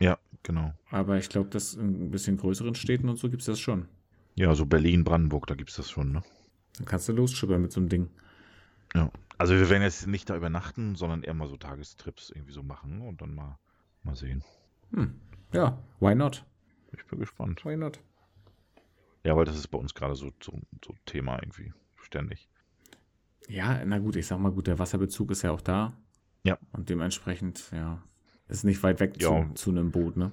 [0.00, 0.72] Ja, genau.
[0.90, 3.88] aber ich glaube, dass in ein bisschen größeren Städten und so gibt es das schon.
[4.34, 6.22] Ja, so Berlin, Brandenburg, da gibt es das schon, ne?
[6.76, 8.08] Dann kannst du losschippern mit so einem Ding.
[8.94, 9.10] Ja.
[9.38, 13.02] Also wir werden jetzt nicht da übernachten, sondern eher mal so Tagestrips irgendwie so machen
[13.02, 13.58] und dann mal,
[14.02, 14.42] mal sehen.
[14.92, 15.20] Hm.
[15.52, 16.44] Ja, why not?
[16.92, 17.64] Ich bin gespannt.
[17.64, 18.00] Why not?
[19.24, 21.72] Ja, weil das ist bei uns gerade so, so, so Thema irgendwie.
[22.02, 22.48] Ständig.
[23.48, 25.92] Ja, na gut, ich sag mal gut, der Wasserbezug ist ja auch da.
[26.42, 26.58] Ja.
[26.72, 28.02] Und dementsprechend, ja,
[28.48, 29.28] ist nicht weit weg Ja.
[29.28, 30.32] zu, zu einem Boot, ne?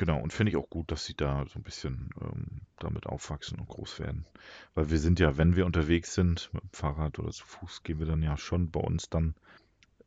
[0.00, 3.58] Genau, und finde ich auch gut, dass sie da so ein bisschen ähm, damit aufwachsen
[3.58, 4.24] und groß werden.
[4.74, 7.98] Weil wir sind ja, wenn wir unterwegs sind, mit dem Fahrrad oder zu Fuß, gehen
[7.98, 9.34] wir dann ja schon bei uns dann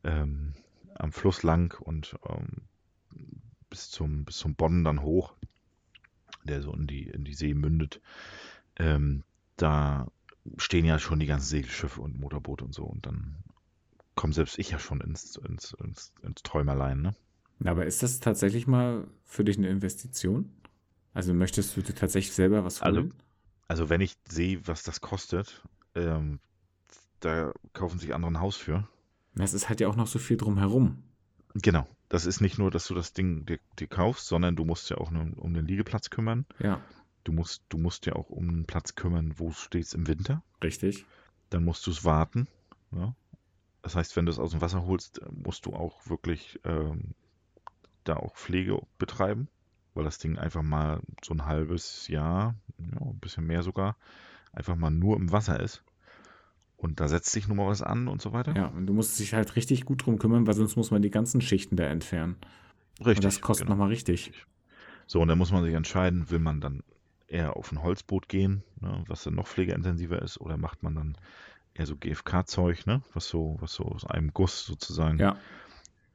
[0.02, 0.54] ähm,
[0.96, 2.62] am Fluss lang und ähm,
[3.70, 5.34] bis zum, bis zum Bonn dann hoch.
[6.42, 8.00] der so in die, in die See mündet,
[8.76, 9.22] ähm,
[9.56, 10.08] da
[10.58, 12.84] stehen ja schon die ganzen Segelschiffe und Motorboote und so.
[12.84, 13.36] Und dann
[14.16, 17.14] komme selbst ich ja schon ins, ins, ins, ins Träumerlein, ne?
[17.64, 20.50] Aber ist das tatsächlich mal für dich eine Investition?
[21.12, 23.14] Also möchtest du dir tatsächlich selber was Also, holen?
[23.68, 25.62] also wenn ich sehe, was das kostet,
[25.94, 26.40] ähm,
[27.20, 28.88] da kaufen sich andere ein Haus für.
[29.38, 31.02] Es ist halt ja auch noch so viel drumherum.
[31.54, 31.86] Genau.
[32.08, 34.98] Das ist nicht nur, dass du das Ding dir, dir kaufst, sondern du musst ja
[34.98, 36.46] auch um, um den Liegeplatz kümmern.
[36.58, 36.80] Ja,
[37.26, 40.42] Du musst, du musst ja auch um einen Platz kümmern, wo steht es im Winter.
[40.62, 41.06] richtig.
[41.48, 42.48] Dann musst du es warten.
[42.92, 43.14] Ja?
[43.80, 47.14] Das heißt, wenn du es aus dem Wasser holst, musst du auch wirklich ähm,
[48.04, 49.48] da auch Pflege betreiben,
[49.94, 53.96] weil das Ding einfach mal so ein halbes Jahr, ja, ein bisschen mehr sogar,
[54.52, 55.82] einfach mal nur im Wasser ist.
[56.76, 58.54] Und da setzt sich nun mal was an und so weiter.
[58.54, 61.10] Ja, und du musst dich halt richtig gut drum kümmern, weil sonst muss man die
[61.10, 62.36] ganzen Schichten da entfernen.
[62.98, 63.16] Richtig.
[63.16, 63.76] und das kostet genau.
[63.76, 64.44] nochmal richtig.
[65.06, 66.82] So, und dann muss man sich entscheiden, will man dann
[67.26, 71.18] eher auf ein Holzboot gehen, ne, was dann noch pflegeintensiver ist, oder macht man dann
[71.74, 75.36] eher so GFK-Zeug, ne, was so, was so aus einem Guss sozusagen Ja,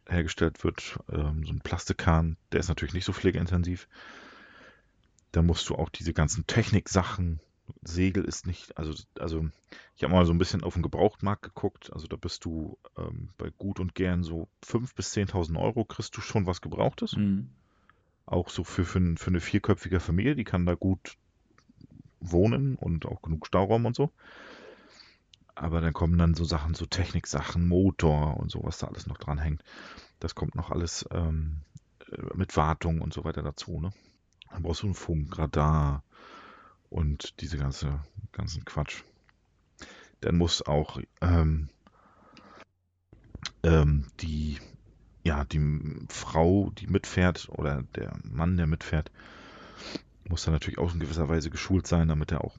[0.10, 3.88] hergestellt wird, ähm, so ein Plastikkahn, der ist natürlich nicht so pflegeintensiv.
[5.32, 7.40] Da musst du auch diese ganzen Techniksachen,
[7.82, 9.48] Segel ist nicht, also, also
[9.96, 13.30] ich habe mal so ein bisschen auf den Gebrauchtmarkt geguckt, also da bist du ähm,
[13.38, 17.16] bei gut und gern so 5.000 bis 10.000 Euro kriegst du schon was Gebrauchtes.
[17.16, 17.50] mhm.
[18.26, 21.18] Auch so für, für, für eine vierköpfige Familie, die kann da gut
[22.20, 24.12] wohnen und auch genug Stauraum und so.
[25.60, 29.18] Aber dann kommen dann so Sachen, so Techniksachen, Motor und so, was da alles noch
[29.18, 29.62] dran hängt.
[30.22, 31.64] Das kommt noch alles ähm,
[32.10, 33.82] äh, mit Wartung und so weiter dazu.
[33.82, 33.92] Ne?
[34.52, 36.02] Dann brauchst du einen Funk, Radar
[36.90, 38.00] und diese ganze,
[38.32, 39.04] ganzen Quatsch.
[40.22, 41.68] Dann muss auch ähm,
[43.64, 44.60] ähm, die,
[45.26, 49.12] ja, die Frau, die mitfährt oder der Mann, der mitfährt,
[50.24, 52.56] muss dann natürlich auch in gewisser Weise geschult sein, damit er auch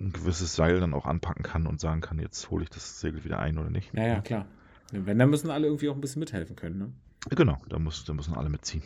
[0.00, 3.24] ein gewisses Seil dann auch anpacken kann und sagen kann, jetzt hole ich das Segel
[3.24, 3.92] wieder ein oder nicht.
[3.94, 4.46] ja, ja, klar.
[4.92, 6.92] Wenn, dann müssen alle irgendwie auch ein bisschen mithelfen können, ne?
[7.28, 8.82] Genau, da, muss, da müssen alle mitziehen.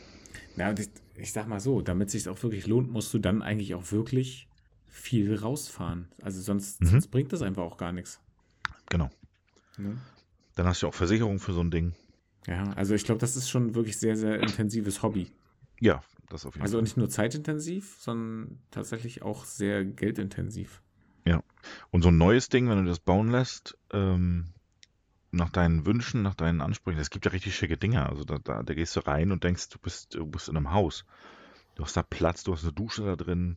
[0.57, 3.18] Ja, und ich, ich sag mal so, damit es sich auch wirklich lohnt, musst du
[3.18, 4.48] dann eigentlich auch wirklich
[4.88, 6.09] viel rausfahren.
[6.22, 6.87] Also sonst, Mhm.
[6.87, 8.20] sonst bringt das einfach auch gar nichts.
[8.90, 9.09] Genau.
[9.79, 9.96] Ne?
[10.57, 11.94] Dann hast du auch Versicherung für so ein Ding.
[12.46, 15.29] Ja, also ich glaube, das ist schon wirklich sehr, sehr intensives Hobby.
[15.81, 16.83] Ja, das auf jeden Also Fall.
[16.83, 20.83] nicht nur zeitintensiv, sondern tatsächlich auch sehr geldintensiv.
[21.90, 24.46] Und so ein neues Ding, wenn du das bauen lässt, ähm,
[25.31, 28.09] nach deinen Wünschen, nach deinen Ansprüchen, es gibt ja richtig schicke Dinge.
[28.09, 30.72] Also da, da, da gehst du rein und denkst, du bist, du bist in einem
[30.72, 31.05] Haus.
[31.74, 33.57] Du hast da Platz, du hast eine Dusche da drin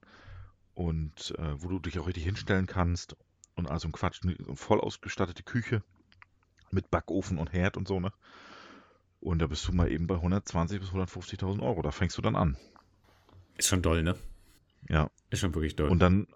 [0.73, 3.15] und äh, wo du dich auch richtig hinstellen kannst
[3.55, 5.83] und also ein Quatsch, eine voll ausgestattete Küche
[6.71, 8.11] mit Backofen und Herd und so, ne?
[9.19, 11.81] Und da bist du mal eben bei 120 bis 150.000 Euro.
[11.81, 12.55] Da fängst du dann an.
[13.57, 14.15] Ist schon doll, ne?
[14.89, 15.09] Ja.
[15.31, 15.89] Ist schon wirklich doll.
[15.89, 16.27] Und dann,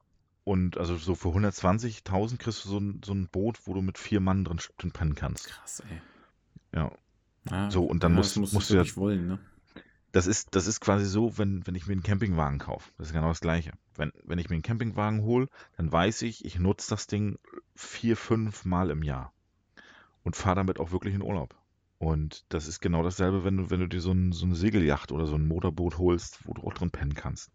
[0.43, 3.97] und also so für 120.000 kriegst du so ein, so ein Boot, wo du mit
[3.97, 4.59] vier Mann drin,
[4.91, 5.47] pennen kannst.
[5.49, 6.01] Krass, ey.
[6.73, 6.91] Ja.
[7.49, 9.39] Ah, So, und dann musst- das musst, musst du ja- wirklich wollen, ne?
[10.13, 12.91] Das ist, das ist quasi so, wenn, wenn ich mir einen Campingwagen kaufe.
[12.97, 13.71] Das ist genau das Gleiche.
[13.95, 17.37] Wenn, wenn ich mir einen Campingwagen hole, dann weiß ich, ich nutze das Ding
[17.75, 19.31] vier, fünf Mal im Jahr
[20.23, 21.55] und fahre damit auch wirklich in Urlaub.
[21.97, 25.11] Und das ist genau dasselbe, wenn du, wenn du dir so, ein, so eine Segelyacht
[25.13, 27.51] oder so ein Motorboot holst, wo du auch drin pennen kannst.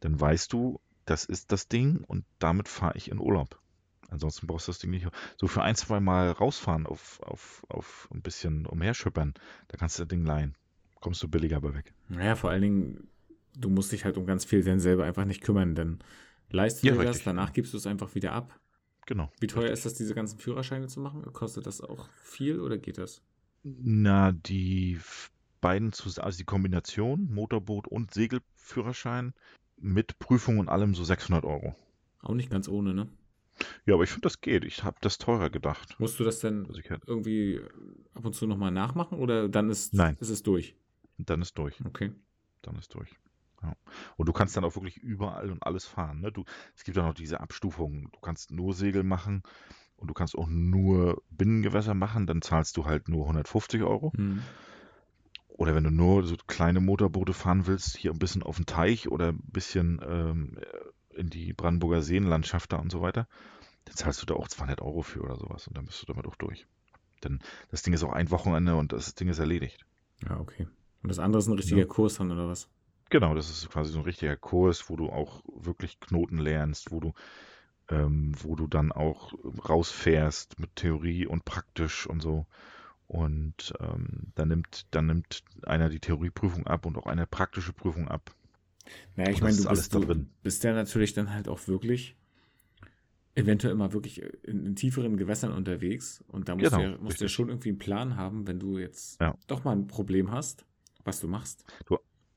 [0.00, 3.60] Dann weißt du, das ist das Ding und damit fahre ich in Urlaub.
[4.08, 5.08] Ansonsten brauchst du das Ding nicht.
[5.36, 9.34] So für ein, zwei Mal rausfahren auf, auf, auf ein bisschen umherschippern,
[9.68, 10.54] da kannst du das Ding leihen.
[11.00, 11.94] Kommst du billiger bei weg.
[12.08, 13.08] Naja, vor allen Dingen,
[13.56, 15.98] du musst dich halt um ganz viel dann selber einfach nicht kümmern, denn
[16.50, 17.24] leistest Ja, du das, richtig.
[17.24, 18.58] danach gibst du es einfach wieder ab.
[19.06, 19.30] Genau.
[19.40, 21.22] Wie teuer ist das, diese ganzen Führerscheine zu machen?
[21.32, 23.22] Kostet das auch viel oder geht das?
[23.62, 24.98] Na, die
[25.60, 29.34] beiden zusammen, also die Kombination Motorboot und Segelführerschein
[29.76, 31.74] mit Prüfung und allem so 600 Euro.
[32.20, 33.08] Auch nicht ganz ohne, ne?
[33.86, 34.64] Ja, aber ich finde, das geht.
[34.64, 35.96] Ich habe das teurer gedacht.
[35.98, 37.60] Musst du das denn Also hätte, irgendwie
[38.14, 40.16] ab und zu nochmal nachmachen oder dann ist, Nein.
[40.20, 40.74] ist es durch?
[41.18, 41.82] dann ist durch.
[41.84, 42.12] Okay.
[42.60, 43.08] Dann ist durch.
[43.62, 43.74] Ja.
[44.16, 46.20] Und du kannst dann auch wirklich überall und alles fahren.
[46.20, 46.30] Ne?
[46.30, 48.10] Du, es gibt ja noch diese Abstufungen.
[48.12, 49.42] Du kannst nur Segel machen
[49.96, 52.26] und du kannst auch nur Binnengewässer machen.
[52.26, 54.12] Dann zahlst du halt nur 150 Euro.
[54.14, 54.42] Hm.
[55.56, 59.08] Oder wenn du nur so kleine Motorboote fahren willst, hier ein bisschen auf den Teich
[59.08, 60.58] oder ein bisschen ähm,
[61.14, 63.26] in die Brandenburger Seenlandschaft da und so weiter,
[63.86, 66.26] dann zahlst du da auch 200 Euro für oder sowas und dann bist du damit
[66.26, 66.66] auch durch.
[67.24, 67.40] Denn
[67.70, 69.86] das Ding ist auch ein Wochenende und das Ding ist erledigt.
[70.28, 70.66] Ja, okay.
[71.02, 71.86] Und das andere ist ein richtiger Ja.
[71.86, 72.68] Kurs dann oder was?
[73.08, 77.00] Genau, das ist quasi so ein richtiger Kurs, wo du auch wirklich Knoten lernst, wo
[77.00, 77.12] du,
[77.88, 79.32] ähm, wo du dann auch
[79.68, 82.46] rausfährst mit Theorie und praktisch und so.
[83.08, 88.08] Und ähm, dann nimmt, dann nimmt einer die Theorieprüfung ab und auch eine praktische Prüfung
[88.08, 88.34] ab.
[89.14, 92.16] Naja, ich meine, du bist, du bist ja natürlich dann halt auch wirklich
[93.34, 97.20] eventuell mal wirklich in, in tieferen Gewässern unterwegs und da musst Genau, du ja, musst
[97.20, 99.36] du ja schon irgendwie einen Plan haben, wenn du jetzt Ja.
[99.46, 100.64] doch mal ein Problem hast,
[101.04, 101.64] was du machst.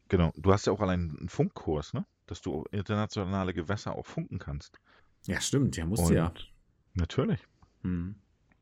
[0.10, 0.34] Genau.
[0.36, 2.04] Du hast ja auch allein einen Funkkurs, ne?
[2.26, 4.80] Dass du internationale Gewässer auch funken kannst.
[5.28, 6.34] Ja, stimmt, ja, musst Und du ja.
[6.96, 7.40] Natürlich.
[7.84, 8.16] Hm.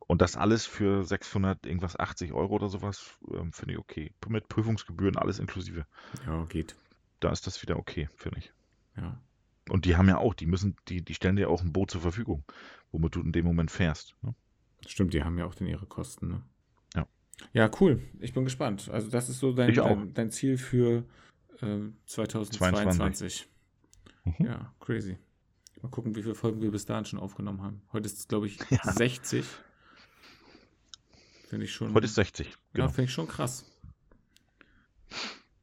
[0.08, 4.14] Und das alles für 600, irgendwas 80 Euro oder sowas, ähm, finde ich okay.
[4.28, 5.86] Mit Prüfungsgebühren, alles inklusive.
[6.26, 6.76] Ja, geht.
[7.20, 8.54] Da ist das wieder okay, finde ich.
[8.96, 9.22] Ja.
[9.70, 12.00] Und die haben ja auch, die müssen, die, die stellen dir auch ein Boot zur
[12.00, 12.46] Verfügung,
[12.92, 14.16] womit du in dem Moment fährst.
[14.22, 14.34] Ne?
[14.86, 16.42] Stimmt, die haben ja auch dann ihre Kosten, ne?
[16.96, 17.08] Ja.
[17.52, 18.02] Ja, cool.
[18.20, 18.90] Ich bin gespannt.
[18.90, 21.04] Also, das ist so dein, dein, dein Ziel für
[21.62, 23.50] ähm, 2022.
[24.24, 24.46] Mhm.
[24.46, 25.18] Ja, crazy.
[25.82, 27.82] Mal gucken, wie viele Folgen wir bis dahin schon aufgenommen haben.
[27.92, 28.92] Heute ist es, glaube ich, Ja.
[28.92, 29.46] 60.
[31.48, 31.94] Finde ich schon.
[31.94, 32.48] Heute ist 60.
[32.48, 32.88] Ja, Genau.
[32.90, 33.66] finde ich schon krass.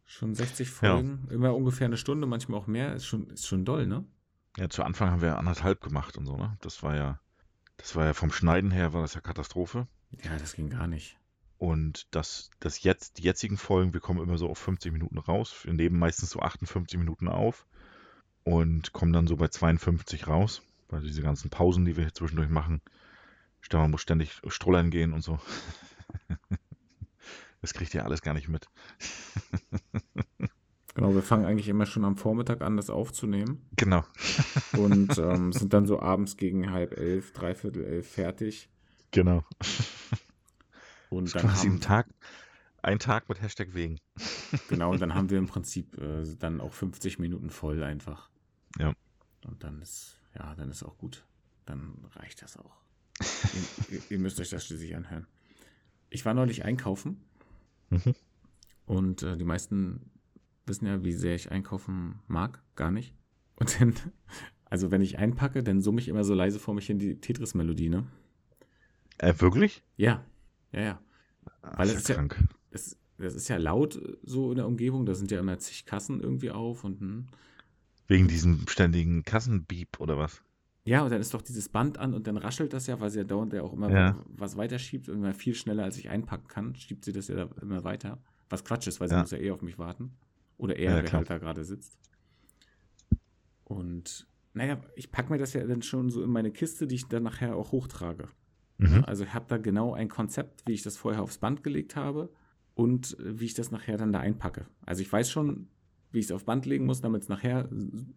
[0.07, 2.95] Schon 60 Folgen, immer ungefähr eine Stunde, manchmal auch mehr.
[2.95, 4.05] Ist schon, ist schon doll, ne?
[4.57, 6.57] Ja, zu Anfang haben wir anderthalb gemacht und so, ne?
[6.61, 7.21] Das war ja,
[7.77, 9.87] das war ja vom Schneiden her war das ja Katastrophe.
[10.23, 11.19] Ja, das ging gar nicht.
[11.59, 15.55] Und das, das jetzt, die jetzigen Folgen, wir kommen immer so auf 50 Minuten raus.
[15.65, 17.67] Wir nehmen meistens so 58 Minuten auf
[18.45, 20.63] und kommen dann so bei 52 raus.
[20.89, 22.81] Weil diese ganzen Pausen, die wir hier zwischendurch machen,
[23.65, 25.39] Stefan muss ständig strollern gehen und so.
[27.61, 28.69] Das kriegt ihr alles gar nicht mit.
[30.97, 33.69] Genau, wir fangen eigentlich immer schon am Vormittag an, das aufzunehmen.
[33.75, 34.05] Genau.
[34.79, 38.71] Und ähm, sind dann so abends gegen halb elf, dreiviertel elf fertig.
[39.11, 39.43] Genau.
[41.11, 42.07] Und Das dann quasi haben, ein Tag,
[42.81, 43.99] ein Tag mit Hashtag wegen.
[44.69, 48.31] genau, und dann haben wir im Prinzip äh, dann auch 50 Minuten voll einfach.
[48.79, 48.93] Ja.
[49.45, 51.25] Und dann ist, ja, dann ist auch gut.
[51.67, 52.84] Dann reicht das auch.
[53.91, 55.27] Ihr, ihr, müsst euch das schließlich anhören.
[56.11, 57.21] Ich war neulich einkaufen
[57.91, 58.15] Mhm.
[58.87, 60.11] und äh, die meisten
[60.67, 63.15] wissen ja, wie sehr ich einkaufen mag, gar nicht.
[63.57, 63.95] Und dann,
[64.65, 67.89] also wenn ich einpacke, dann summe ich immer so leise vor mich hin die Tetris-Melodie,
[67.91, 68.05] ne?
[69.19, 69.83] Äh, wirklich?
[69.97, 70.25] Ja,
[70.73, 71.03] ja, ja.
[71.63, 72.49] Ah, Weil ist es ist ja ja- krank.
[72.71, 72.97] Das,
[73.37, 76.83] ist ja laut so in der Umgebung, da sind ja immer zig Kassen irgendwie auf
[76.85, 77.27] und hm.
[78.09, 80.43] Wegen diesem ständigen Kassenbeep oder was?
[80.85, 83.19] Ja, und dann ist doch dieses Band an und dann raschelt das ja, weil sie
[83.19, 84.25] ja dauernd ja auch immer Ja.
[84.27, 87.49] was weiterschiebt und immer viel schneller als ich einpacken kann, schiebt sie das ja da
[87.63, 88.19] immer weiter.
[88.51, 89.21] Was Quatsch ist, weil sie Ja.
[89.23, 90.13] muss ja eh auf mich warten.
[90.59, 91.99] Oder er, Ja, wer halt da gerade sitzt.
[93.65, 97.09] Und naja, ich packe mir das ja dann schon so in meine Kiste, die ich
[97.09, 98.29] dann nachher auch hochtrage.
[98.79, 99.05] Mhm.
[99.07, 102.31] Also ich habe da genau ein Konzept, wie ich das vorher aufs Band gelegt habe
[102.75, 104.67] und äh, wie ich das nachher dann da einpacke.
[104.85, 105.69] Also ich weiß schon,
[106.13, 107.69] wie ich es aufs Band legen muss, damit es nachher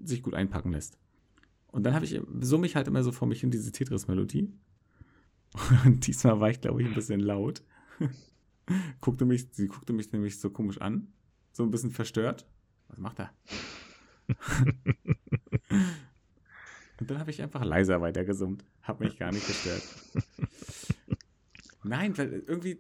[0.04, 0.98] sich gut einpacken lässt.
[1.78, 4.52] Und dann habe ich, summe ich halt immer so vor mich hin diese Tetris-Melodie.
[5.86, 7.62] Und diesmal war ich, glaube ich, ein bisschen laut.
[9.00, 11.14] guckte mich, sie guckte mich nämlich so komisch an,
[11.52, 12.48] so ein bisschen verstört.
[12.88, 13.32] Was macht er?
[17.00, 18.66] Und dann habe ich einfach leiser weitergesummt.
[18.82, 19.84] Hab mich gar nicht gestört.
[21.84, 22.80] Nein, weil irgendwie.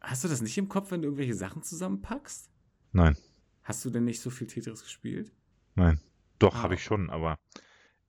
[0.00, 2.50] Hast du das nicht im Kopf, wenn du irgendwelche Sachen zusammenpackst?
[2.92, 3.16] Nein,
[3.62, 5.30] Hast du denn nicht so viel Tetris gespielt?
[5.76, 6.00] nein.
[6.40, 6.62] Doch, Ah.
[6.64, 7.38] habe ich schon, aber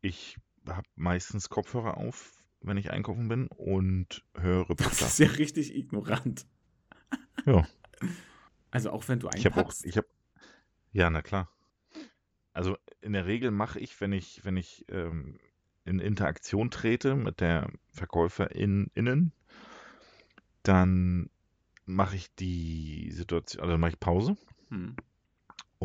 [0.05, 0.37] ich
[0.67, 5.01] habe meistens Kopfhörer auf, wenn ich einkaufen bin und höre Das Podcast.
[5.01, 6.45] ist ja richtig ignorant.
[7.45, 7.67] Ja.
[8.71, 10.07] Also auch wenn du Ich habe auch, ich habe,
[10.91, 11.49] ja, na klar.
[12.51, 15.39] Also in der Regel mache ich, wenn ich, wenn ich ähm,
[15.85, 19.31] in Interaktion trete mit der Verkäuferin innen,
[20.63, 21.29] dann
[21.85, 24.35] mache ich die Situation, also mache ich Pause
[24.67, 24.97] Hm.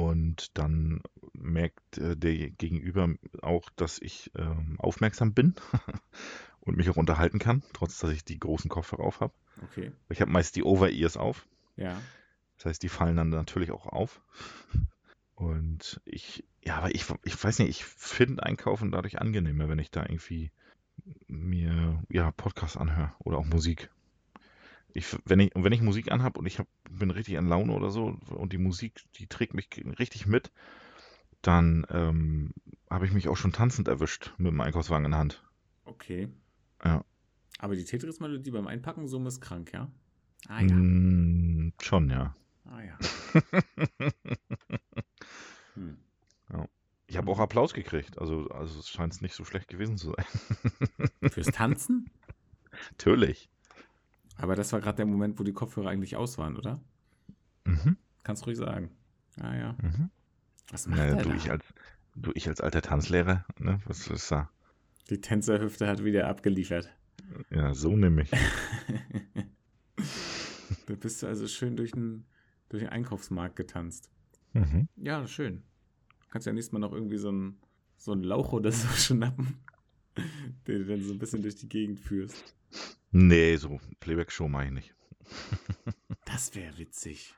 [0.01, 1.03] Und dann
[1.35, 5.55] merkt äh, der Gegenüber auch, dass ich ähm, aufmerksam bin
[6.61, 9.35] und mich auch unterhalten kann, trotz dass ich die großen Kopfhörer auf habe.
[9.63, 9.93] Okay.
[10.09, 11.47] Ich habe meist die Over-Ears auf.
[11.77, 12.01] Ja.
[12.57, 14.23] Das heißt, die fallen dann natürlich auch auf.
[15.35, 19.91] Und ich, ja, aber ich, ich weiß nicht, ich finde Einkaufen dadurch angenehmer, wenn ich
[19.91, 20.51] da irgendwie
[21.27, 23.91] mir, ja, Podcasts anhöre oder auch Musik.
[24.95, 27.91] Ich, wenn ich, wenn ich Musik anhab und ich hab, bin richtig in Laune oder
[27.91, 30.51] so und die Musik, die trägt mich richtig mit,
[31.43, 32.53] dann ähm,
[32.89, 35.45] habe ich mich auch schon tanzend erwischt mit dem Einkaufswagen in der Hand.
[35.85, 36.29] Okay.
[36.85, 37.05] Ja.
[37.59, 39.91] Aber die Tetris-Melodie beim Einpacken so ist krank, ja?
[40.49, 40.75] Ah ja.
[40.75, 42.35] Mm, schon, ja.
[42.65, 42.99] Ah ja.
[45.75, 45.99] hm.
[47.11, 51.31] Ich habe auch Applaus gekriegt, also, also es scheint nicht so schlecht gewesen zu sein.
[51.33, 52.09] Fürs Tanzen?
[52.93, 53.51] Natürlich.
[54.41, 56.81] Aber das war gerade der Moment, wo die Kopfhörer eigentlich aus waren, oder?
[57.65, 57.97] Mhm.
[58.25, 58.91] Kannst ruhig sagen.
[59.41, 59.77] Ah ja.
[59.83, 60.11] Mhm.
[60.71, 61.35] Was macht Naja, du, da?
[61.35, 61.65] ich als,
[62.15, 64.51] du, ich als alter Tanzlehrer, ne, was ist da?
[65.11, 66.89] Die Tänzerhüfte hat wieder abgeliefert.
[67.51, 68.31] Ja, so nämlich.
[70.87, 72.25] da bist du also schön durch den,
[72.69, 74.11] durch den Einkaufsmarkt getanzt.
[74.53, 74.89] Mhm.
[74.97, 75.63] Ja, schön.
[76.31, 77.59] Kannst ja nächstes Mal noch irgendwie so einen
[77.97, 79.59] so einen Lauch oder so schnappen,
[80.67, 82.55] den du dann so ein bisschen durch die Gegend führst.
[83.13, 84.95] Nee, so Playback-Show mache ich nicht.
[86.25, 87.35] Das wäre witzig.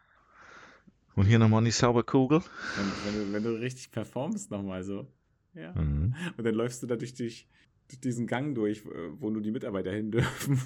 [1.14, 2.40] Und hier nochmal die Sauberkugel.
[2.40, 5.06] Wenn, wenn, du, wenn du richtig performst nochmal so.
[5.54, 5.72] Ja.
[5.72, 6.14] Mhm.
[6.36, 7.48] Und dann läufst du da durch, dich,
[7.88, 10.60] durch diesen Gang durch, äh, wo nur die Mitarbeiter hin dürfen.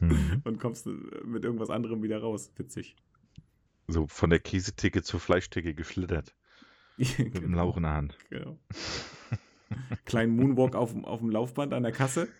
[0.00, 0.42] Mhm.
[0.44, 0.90] Und kommst äh,
[1.24, 2.52] mit irgendwas anderem wieder raus.
[2.56, 2.96] Witzig.
[3.86, 6.34] So von der Käsetheke zur Fleischtheke geschlittert.
[6.96, 8.18] Mit dem Lauch in der Hand.
[8.30, 8.58] Genau.
[10.04, 12.28] Kleinen Moonwalk auf, auf dem Laufband an der Kasse.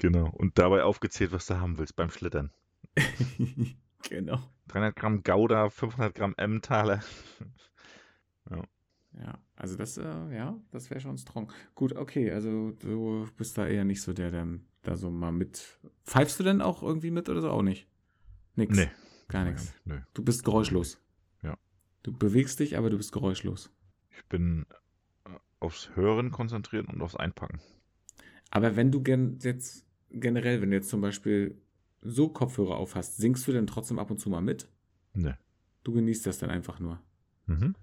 [0.00, 0.30] Genau.
[0.30, 2.50] Und dabei aufgezählt, was du haben willst beim Schlittern.
[4.08, 4.40] genau.
[4.68, 7.00] 300 Gramm Gouda, 500 Gramm Emmentaler.
[9.12, 11.52] Ja, also das, äh, ja, das wäre schon strong.
[11.74, 14.46] Gut, okay, also du bist da eher nicht so der, der
[14.82, 15.80] da so mal mit.
[16.04, 17.50] Pfeifst du denn auch irgendwie mit oder so?
[17.50, 17.88] Auch nicht?
[18.54, 18.76] Nix.
[18.76, 18.88] Nee.
[19.28, 19.74] Gar nichts.
[19.84, 19.98] Nö.
[20.14, 21.00] Du bist geräuschlos.
[21.42, 21.56] Ja.
[22.02, 23.72] Du bewegst dich, aber du bist geräuschlos.
[24.16, 24.66] Ich bin
[25.24, 27.60] äh, aufs Hören konzentriert und aufs Einpacken.
[28.50, 31.60] Aber wenn du gen jetzt generell, wenn du jetzt zum Beispiel
[32.02, 34.68] so Kopfhörer auf hast, singst du denn trotzdem ab und zu mal mit?
[35.14, 35.34] Nee.
[35.84, 37.00] Du genießt das dann einfach nur.
[37.46, 37.74] Mhm.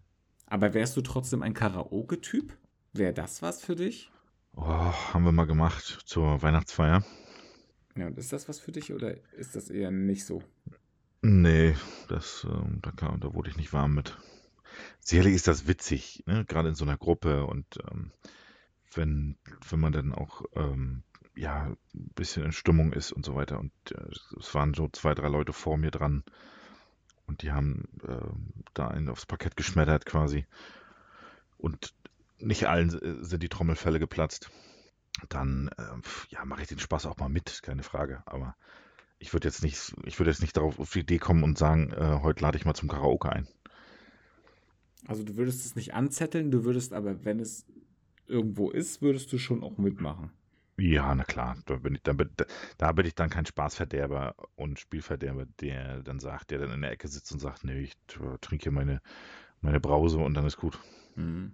[0.46, 2.54] Aber wärst du trotzdem ein Karaoke-Typ?
[2.94, 4.12] Wäre das was für dich?
[4.56, 7.04] Oh, haben wir mal gemacht zur Weihnachtsfeier.
[7.96, 10.42] Ja, und ist das was für dich oder ist das eher nicht so?
[11.22, 11.76] Nee,
[12.08, 14.18] das, ähm, da, kam, da wurde ich nicht warm mit.
[15.00, 16.46] Sicherlich ist das witzig, ne?
[16.46, 18.12] gerade in so einer Gruppe und ähm,
[18.94, 19.38] wenn,
[19.70, 21.04] wenn man dann auch ähm,
[21.38, 23.60] ja, ein bisschen in Stimmung ist und so weiter.
[23.60, 26.23] Und äh, es waren so zwei, drei Leute vor mir dran
[27.28, 30.45] und die haben ähm, da einen aufs Parkett geschmettert quasi.
[31.58, 31.93] Und
[32.39, 34.50] nicht allen äh, sind die Trommelfälle geplatzt.
[35.30, 38.23] Dann ähm, ja, mache ich den Spaß auch mal mit, keine Frage.
[38.26, 38.56] Aber
[39.19, 41.91] ich würde jetzt nicht, ich würde jetzt nicht darauf auf die Idee kommen und sagen,
[41.91, 43.47] äh, heute lade ich mal zum Karaoke ein.
[45.08, 47.65] Also du würdest es nicht anzetteln, du würdest aber, wenn es
[48.28, 50.32] irgendwo ist, würdest du schon auch mitmachen.
[50.80, 52.30] Ja, na klar, da bin ich, da bin,
[52.78, 56.92] da bin ich dann kein Spaßverderber und Spielverderber, der dann sagt, der dann in der
[56.92, 57.98] Ecke sitzt und sagt, nee, ich
[58.42, 59.02] trinke hier meine,
[59.62, 60.78] meine Brause und dann ist gut.
[61.16, 61.54] Mhm.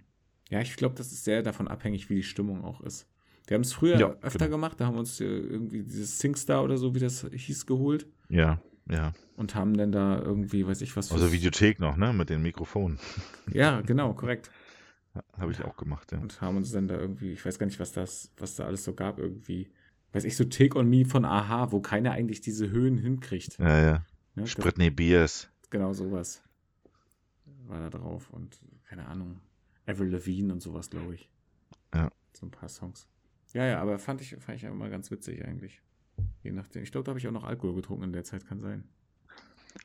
[0.50, 3.08] Ja, ich glaube, das ist sehr davon abhängig, wie die Stimmung auch ist.
[3.48, 4.58] Wir haben es früher Ja, öfter genau.
[4.58, 8.08] gemacht, da haben wir uns äh, irgendwie dieses Singstar oder so, wie das hieß, geholt
[8.30, 8.60] Ja,
[8.90, 9.14] ja.
[9.38, 11.10] und haben dann da irgendwie, weiß ich was.
[11.10, 13.00] Fürs- Videothek noch, ne, mit den Mikrofonen.
[13.54, 14.50] Ja, genau, korrekt.
[15.38, 16.20] Habe ich auch gemacht, ja.
[16.20, 18.84] Und haben uns dann da irgendwie, ich weiß gar nicht, was das, was da alles
[18.84, 19.70] so gab, irgendwie,
[20.12, 23.58] weiß ich, so Take on Me von Aha, wo keiner eigentlich diese Höhen hinkriegt.
[23.60, 23.94] Ja, ja.
[24.36, 24.44] Ne?
[24.44, 25.50] Das- Spritney Beers.
[25.70, 26.42] Genau sowas
[27.68, 29.40] war da drauf und keine Ahnung,
[29.86, 31.30] Avril Lavigne und sowas, glaube ich.
[31.94, 32.12] Ja.
[32.34, 33.08] So ein paar Songs.
[33.54, 35.82] Ja, ja, aber fand ich, fand ich immer ganz witzig eigentlich.
[36.44, 36.84] Je nachdem.
[36.84, 38.84] Ich glaube, da habe ich auch noch Alkohol getrunken in der Zeit, kann sein.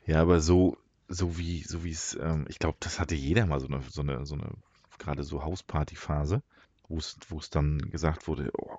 [0.05, 3.59] Ja, aber so, so wie, so wie es, ähm, ich glaube, das hatte jeder mal
[3.59, 4.51] so eine, so eine, so eine,
[4.97, 6.41] gerade so Hausparty-Phase,
[6.87, 8.77] wo es, dann gesagt wurde, oh,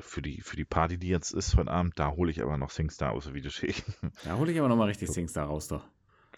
[0.00, 2.70] für die, für die Party, die jetzt ist heute Abend, da hole ich aber noch
[2.70, 3.82] Singstar aus der Videothek.
[4.24, 5.84] Da hole ich aber nochmal richtig Singstar raus, doch.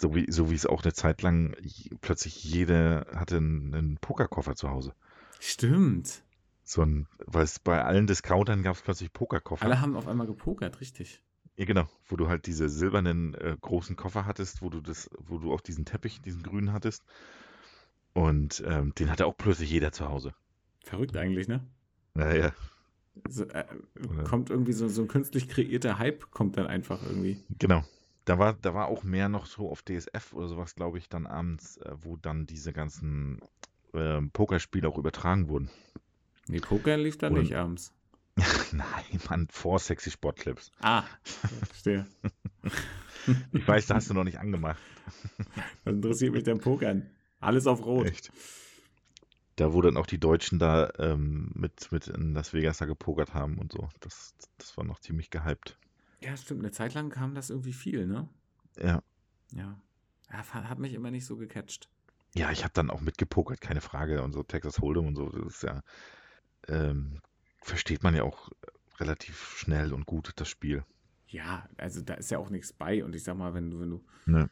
[0.00, 1.54] So wie, so wie es auch eine Zeit lang
[2.00, 4.94] plötzlich jeder hatte einen, einen Pokerkoffer zu Hause.
[5.38, 6.24] Stimmt.
[6.64, 9.62] So ein, weil es bei allen Discountern gab es plötzlich Pokerkoffer.
[9.62, 11.22] Alle haben auf einmal gepokert, richtig.
[11.56, 15.38] Ja, genau, wo du halt diese silbernen äh, großen Koffer hattest, wo du das, wo
[15.38, 17.04] du auch diesen Teppich, diesen grünen hattest.
[18.14, 20.32] Und ähm, den hatte auch plötzlich jeder zu Hause.
[20.84, 21.60] Verrückt eigentlich, ne?
[22.14, 22.52] Naja,
[23.28, 23.64] So, äh,
[24.24, 27.42] kommt irgendwie so, so ein künstlich kreierter Hype, kommt dann einfach irgendwie.
[27.58, 27.84] genau.
[28.26, 31.26] Da war, da war auch mehr noch so auf DSF oder sowas, glaube ich, dann
[31.26, 33.38] abends, äh, wo dann diese ganzen
[33.92, 35.68] ähm, Pokerspiele auch übertragen wurden.
[36.48, 37.92] Nee, Poker lief da Und- nicht abends.
[38.72, 40.70] Nein, Mann, vor Sexy Sportclips.
[40.80, 42.06] Ah, verstehe.
[43.52, 44.78] Ich weiß, da hast du noch nicht angemacht.
[45.84, 47.08] Was interessiert mich denn Pokern?
[47.44, 48.06] Alles auf Rot.
[48.06, 48.32] Echt.
[49.56, 53.34] Da, wo dann auch die Deutschen da ähm, mit, mit in Las Vegas da gepokert
[53.34, 53.88] haben und so.
[54.00, 55.78] Das, das war noch ziemlich gehypt.
[56.20, 56.60] Ja, stimmt.
[56.60, 58.28] Eine Zeit lang kam das irgendwie viel, ne?
[58.78, 59.02] Ja.
[59.52, 59.78] Ja.
[60.32, 61.88] ja hat mich immer nicht so gecatcht.
[62.34, 64.22] Ja, ich habe dann auch mitgepokert, keine Frage.
[64.22, 65.82] Und so Texas Hold'em und so, das ist ja,
[66.66, 67.20] ähm,
[67.62, 68.50] versteht man ja auch
[68.98, 70.84] relativ schnell und gut, das Spiel.
[71.28, 73.04] Ja, also da ist ja auch nichts bei.
[73.04, 74.50] Und ich sag mal, wenn du, wenn du Ne?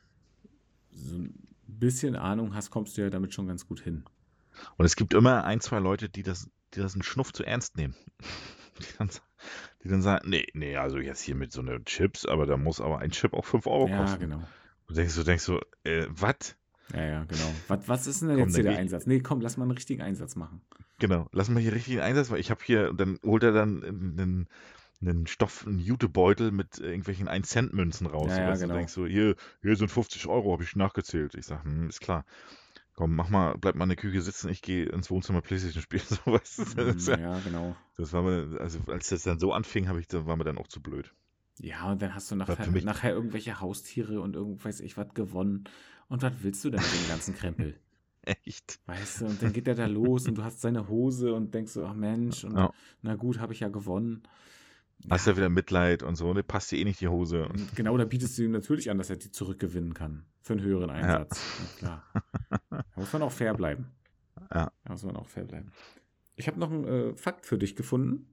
[0.91, 4.05] so ein bisschen Ahnung hast, kommst du ja damit schon ganz gut hin.
[4.77, 7.77] Und es gibt immer ein, zwei Leute, die das, die das einen Schnuff zu ernst
[7.77, 7.95] nehmen.
[8.79, 9.11] Die dann,
[9.85, 12.81] die dann sagen, nee, nee, also jetzt hier mit so einer Chips, aber da muss
[12.81, 14.21] aber ein Chip auch 5 Euro ja, kosten.
[14.21, 14.43] genau.
[14.89, 16.57] Du denkst, du denkst so, äh, was?
[16.95, 17.53] Ja, ja, genau.
[17.69, 19.07] Was, was ist denn Komm, jetzt hier der Einsatz?
[19.07, 20.63] Nee, komm, lass mal einen richtigen Einsatz machen.
[20.99, 23.53] Genau, lass mal hier richtig einen Einsatz, weil ich habe hier, und dann holt er
[23.53, 24.49] dann einen,
[25.03, 28.31] einen Stoff, einen Jutebeutel mit irgendwelchen 1-Cent-Münzen raus.
[28.31, 28.79] Ja, ja, weißt du, genau.
[28.79, 31.35] denkst so, hier, hier sind 50 Euro, habe ich nachgezählt.
[31.35, 32.25] Ich sage, hm, ist klar.
[32.95, 36.03] komm, mach mal, bleib mal in der Küche sitzen, ich gehe ins Wohnzimmer Playstation spielen.
[36.09, 37.77] So, weißt du, das, Mm, ja, Ja, genau.
[37.97, 40.59] das war mir, also als das dann so anfing, habe ich, da war mir dann
[40.59, 41.13] auch zu blöd.
[41.61, 45.65] Ja, und dann hast du nachher, nachher irgendwelche Haustiere und irgend weiß ich was gewonnen.
[46.09, 47.79] Und was willst du denn mit dem ganzen Krempel?
[48.23, 48.81] echt.
[48.87, 51.73] Weißt du, und dann geht er da los und du hast seine Hose und denkst
[51.73, 52.73] so, ach Mensch, und Ja.
[53.03, 54.23] na gut, habe ich ja gewonnen.
[55.11, 57.49] Hast ja Ja, wieder Mitleid und so, ne, passt dir eh nicht die Hose.
[57.75, 60.25] Genau da bietest du ihm natürlich an, dass er die zurückgewinnen kann.
[60.41, 61.41] Für einen höheren Einsatz.
[61.81, 62.23] Ja, klar.
[62.71, 63.87] Da muss man auch fair bleiben.
[64.55, 64.71] ja.
[64.85, 65.73] Da muss man auch fair bleiben.
[66.37, 68.27] Ich habe noch einen äh, Fakt für dich gefunden.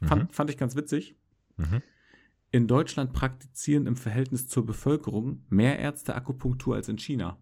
[0.00, 0.06] Mhm.
[0.06, 1.16] Fand, fand ich ganz witzig.
[1.56, 1.82] Mhm.
[2.52, 7.38] In Deutschland praktizieren im Verhältnis zur Bevölkerung mehr Ärzte Akupunktur als in China.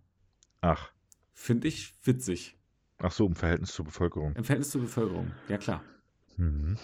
[0.61, 0.91] Ach,
[1.33, 2.57] Finde ich witzig.
[2.99, 4.35] ach so, im Verhältnis zur Bevölkerung.
[4.37, 5.83] Im Verhältnis zur Bevölkerung, ja klar.
[6.37, 6.79] Mhm.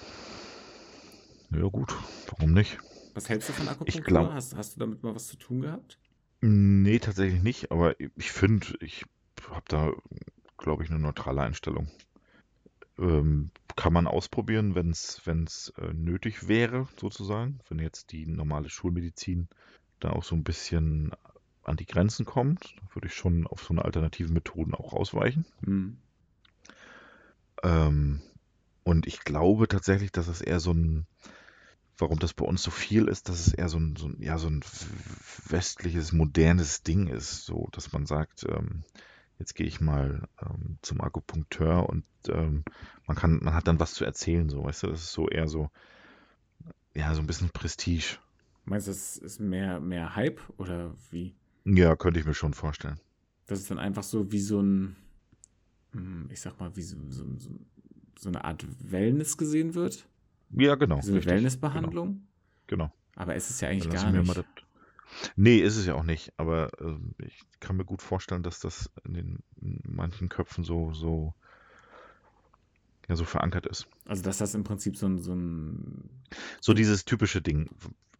[1.52, 1.94] Ja, gut,
[2.28, 2.78] warum nicht?
[3.14, 4.04] Was hältst du von Ich Akupunktur?
[4.04, 5.98] glaube, Hast, hast du damit mal was zu tun gehabt?
[6.40, 9.04] nee, tatsächlich nicht, aber ich finde, ich
[9.50, 9.92] habe da,
[10.58, 11.88] glaube ich, eine neutrale Einstellung.
[12.98, 17.60] Ähm, kann man ausprobieren, wenn es äh, nötig wäre, sozusagen.
[17.68, 19.48] Wenn jetzt die normale Schulmedizin
[20.00, 21.12] da auch so ein bisschen
[21.64, 25.46] an die Grenzen kommt, dann würde ich schon auf so eine alternative Methoden auch ausweichen.
[25.64, 25.96] Hm.
[27.62, 28.20] Ähm,
[28.84, 31.06] und ich glaube tatsächlich, dass es eher so ein,
[32.00, 34.38] warum das bei uns so viel ist, dass es eher so ein, so ein, ja,
[34.38, 34.62] so ein
[35.48, 38.82] westliches, modernes Ding ist, so dass man sagt, ähm,
[39.38, 42.64] jetzt gehe ich mal ähm, zum Akupunkteur und ähm,
[43.06, 45.48] man kann, man hat dann was zu erzählen, so, weißt du, das ist so eher
[45.48, 45.70] so,
[46.94, 48.18] ja, so ein bisschen Prestige.
[48.64, 51.34] Meinst du, das ist mehr, mehr Hype oder wie?
[51.64, 53.00] Ja, könnte ich mir schon vorstellen.
[53.46, 54.96] Das ist dann einfach so wie so ein,
[55.92, 57.50] hm, ich sag mal, wie so, so, so,
[58.18, 60.06] so eine Art Wellness gesehen wird?
[60.50, 61.24] Ja, genau, Wie so eine richtig.
[61.24, 62.26] Genau, Wellnessbehandlung?
[62.66, 62.92] genau.
[63.16, 64.36] Aber es ist ja Dann eigentlich lassen gar nicht.
[64.36, 64.46] das.
[65.36, 68.90] Nee, ist es ja auch nicht, aber ähm, ich kann mir gut vorstellen, dass das
[69.04, 71.34] in den in manchen Köpfen so, so,
[73.08, 73.88] ja, so verankert ist.
[74.06, 76.08] Also, dass das im Prinzip so ein, so ein,
[76.60, 77.68] So dieses typische Ding,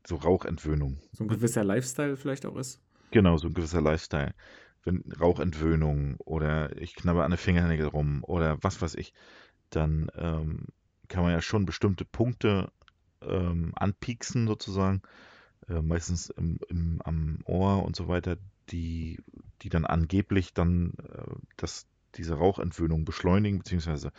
[0.07, 0.99] so Rauchentwöhnung.
[1.13, 2.81] so ein gewisser Lifestyle vielleicht auch ist.
[3.13, 4.35] Genau, so ein gewisser Lifestyle.
[4.83, 9.13] Wenn Rauchentwöhnung oder ich knabber an den Fingernägel rum oder was weiß ich,
[9.71, 10.67] dann ähm,
[11.11, 12.73] kann man ja schon bestimmte Punkte
[13.21, 15.03] ähm, anpieksen sozusagen,
[15.69, 18.39] äh, meistens im, im, am Ohr und so weiter,
[18.71, 19.19] die,
[19.63, 24.13] die dann angeblich dann äh, das, diese Rauchentwöhnung beschleunigen, beziehungsweise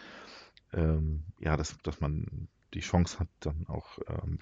[0.74, 4.40] ähm, ja, dass, dass man die Chance hat, dann auch ähm,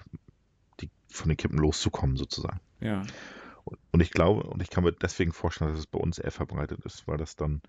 [0.80, 2.60] die, von den Kippen loszukommen sozusagen.
[2.80, 3.02] Ja.
[3.64, 6.30] Und und ich glaube, und ich kann mir deswegen vorstellen, dass es bei uns eher
[6.30, 7.60] verbreitet ist, weil das dann,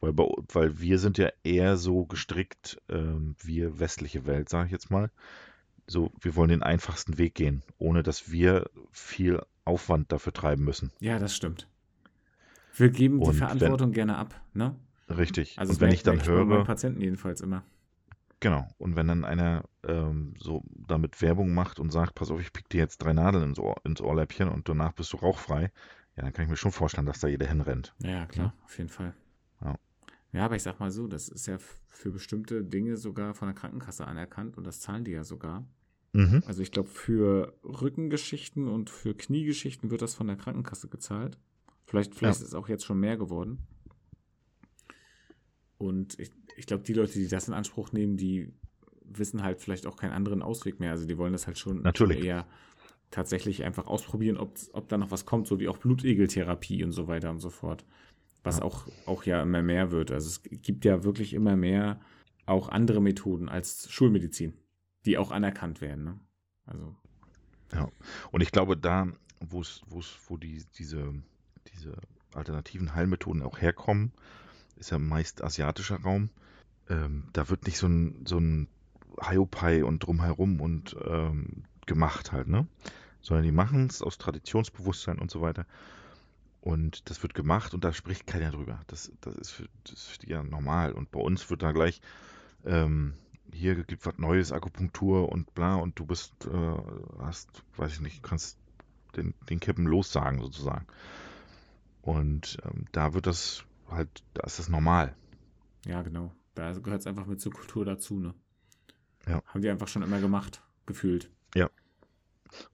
[0.00, 4.72] weil, bei, weil wir sind ja eher so gestrickt, ähm, wir westliche Welt, sage ich
[4.72, 5.10] jetzt mal.
[5.86, 10.92] So, wir wollen den einfachsten Weg gehen, ohne dass wir viel Aufwand dafür treiben müssen.
[11.00, 11.66] Ja, das stimmt.
[12.76, 14.74] Wir geben die Und wenn, Verantwortung gerne ab, ne?
[15.10, 15.58] richtig.
[15.58, 17.62] Also Und wenn ich dann ich bei höre, Patienten jedenfalls immer.
[18.40, 22.52] genau, und wenn dann einer ähm, so damit Werbung macht und sagt, pass auf, ich
[22.52, 25.70] pick dir jetzt drei Nadeln ins, Ohr, ins Ohrläppchen und danach bist du rauchfrei,
[26.16, 27.94] ja, dann kann ich mir schon vorstellen, dass da jeder hinrennt.
[28.02, 28.26] Ja, Ne?
[28.26, 29.14] klar, auf jeden Fall.
[30.32, 30.40] Ja.
[30.40, 31.58] Ja, aber ich sag mal so, das ist ja
[31.88, 35.66] für bestimmte Dinge sogar von der Krankenkasse anerkannt und das zahlen die ja sogar.
[36.12, 36.42] Mhm.
[36.46, 41.38] Also ich glaube, für Rückengeschichten und für Kniegeschichten wird das von der Krankenkasse gezahlt.
[41.86, 42.18] Vielleicht, Ja.
[42.18, 43.66] vielleicht ist es auch jetzt schon mehr geworden.
[45.78, 48.52] Und ich, ich glaube, die Leute, die das in Anspruch nehmen, die
[49.04, 50.90] wissen halt vielleicht auch keinen anderen Ausweg mehr.
[50.90, 52.24] Also die wollen das halt schon, schon Natürlich.
[52.24, 52.46] eher
[53.10, 57.08] tatsächlich einfach ausprobieren, ob, ob da noch was kommt, so wie auch Blutegeltherapie und so
[57.08, 57.86] weiter und so fort.
[58.42, 58.64] Was Ja.
[58.64, 60.10] auch, auch ja immer mehr wird.
[60.10, 62.00] Also es gibt ja wirklich immer mehr
[62.46, 64.54] auch andere Methoden als Schulmedizin,
[65.04, 66.04] die auch anerkannt werden.
[66.04, 66.20] Ne?
[66.64, 66.96] Also,
[67.72, 67.88] Ja.
[68.30, 69.08] Und ich glaube, da,
[69.40, 71.12] wo es, wo es, wo die, diese,
[71.74, 71.94] diese
[72.34, 74.12] alternativen Heilmethoden auch herkommen,
[74.76, 76.30] ist ja meist asiatischer Raum.
[76.88, 78.68] Ähm, da wird nicht so ein, so ein
[79.20, 82.66] Hiopai und drumherum und ähm, gemacht halt, ne?
[83.20, 85.66] Sondern die machen es aus Traditionsbewusstsein und so weiter.
[86.68, 88.82] Und das wird gemacht und da spricht keiner drüber.
[88.88, 90.92] Das, das, ist, für, das ist für die ja normal.
[90.92, 92.02] Und bei uns wird da gleich,
[92.66, 93.14] ähm,
[93.50, 96.76] hier gibt was Neues, Akupunktur und bla, und du bist, äh,
[97.20, 98.58] hast, weiß ich nicht, kannst
[99.16, 100.86] den, den Kippen lossagen sozusagen.
[102.02, 105.16] Und ähm, da wird das halt, da ist das normal.
[105.86, 106.34] ja, genau.
[106.54, 108.34] Da gehört es einfach mit zur Kultur dazu, ne?
[109.26, 109.42] Ja.
[109.46, 111.30] Haben die einfach schon immer gemacht, gefühlt.
[111.54, 111.70] Ja.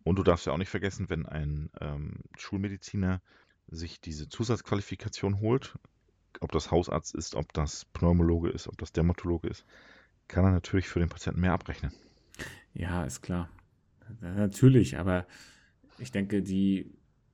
[0.03, 3.23] Und du darfst ja auch nicht vergessen, wenn ein ähm, Schulmediziner
[3.69, 5.75] sich diese Zusatzqualifikation holt,
[6.41, 9.65] ob das Hausarzt ist, ob das Pneumologe ist, ob das Dermatologe ist,
[10.29, 11.93] kann er natürlich für den Patienten mehr abrechnen.
[12.73, 13.49] Ja, ist klar.
[14.21, 15.27] Natürlich, aber
[15.99, 16.93] ich denke, die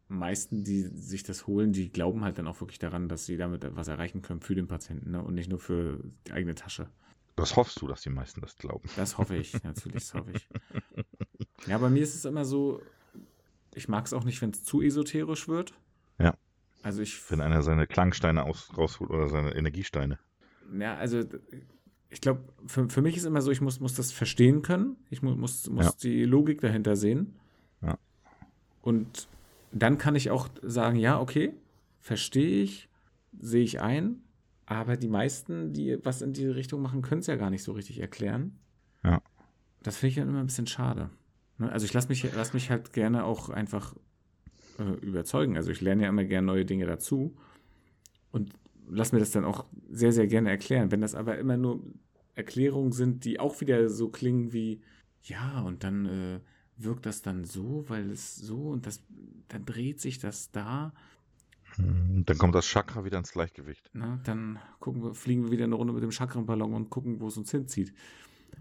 [0.09, 3.65] meisten, die sich das holen, die glauben halt dann auch wirklich daran, dass sie damit
[3.65, 5.23] etwas erreichen können für den Patienten ne?
[5.23, 6.89] und nicht nur für die eigene Tasche.
[7.37, 8.89] Das hoffst du, dass die meisten das glauben.
[8.97, 10.49] Das hoffe ich, natürlich, das hoffe ich.
[11.67, 12.81] Ja, bei mir ist es immer so,
[13.75, 15.75] ich mag es auch nicht, wenn es zu esoterisch wird.
[16.83, 17.21] Also ich.
[17.31, 20.19] Wenn einer seine Klangsteine aus, rausholt oder seine Energiesteine.
[20.79, 21.23] Ja, also
[22.09, 24.97] ich glaube, für, für mich ist immer so, ich muss, muss das verstehen können.
[25.11, 25.93] Ich mu muss, muss Ja.
[26.03, 27.35] die Logik dahinter sehen.
[27.83, 27.99] Ja.
[28.83, 29.29] Und
[29.73, 31.55] dann kann ich auch sagen, ja, okay,
[32.01, 32.89] verstehe ich,
[33.41, 34.23] sehe ich ein.
[34.67, 37.73] Aber die meisten, die was in diese Richtung machen, können es ja gar nicht so
[37.73, 38.59] richtig erklären.
[39.05, 39.21] Ja.
[39.83, 41.11] Das finde ich dann immer ein bisschen schade.
[41.59, 41.71] Ne?
[41.73, 43.95] Also ich lasse mich, lass mich halt gerne auch einfach
[44.81, 45.57] äh, überzeugen.
[45.57, 47.37] Also ich lerne ja immer gerne neue Dinge dazu
[48.33, 48.53] und
[48.89, 50.91] lass mir das dann auch sehr, sehr gerne erklären.
[50.91, 51.81] Wenn das aber immer nur
[52.35, 54.81] Erklärungen sind, die auch wieder so klingen wie,
[55.23, 56.41] ja, und dann äh,
[56.77, 59.03] wirkt das dann so, weil es so und das,
[59.49, 60.93] dann dreht sich das da.
[61.79, 63.91] Und dann kommt das Chakra wieder ins Gleichgewicht.
[63.93, 67.29] Na, dann gucken wir, fliegen wir wieder eine Runde mit dem Chakrenballon und gucken, wo
[67.29, 67.93] es uns hinzieht.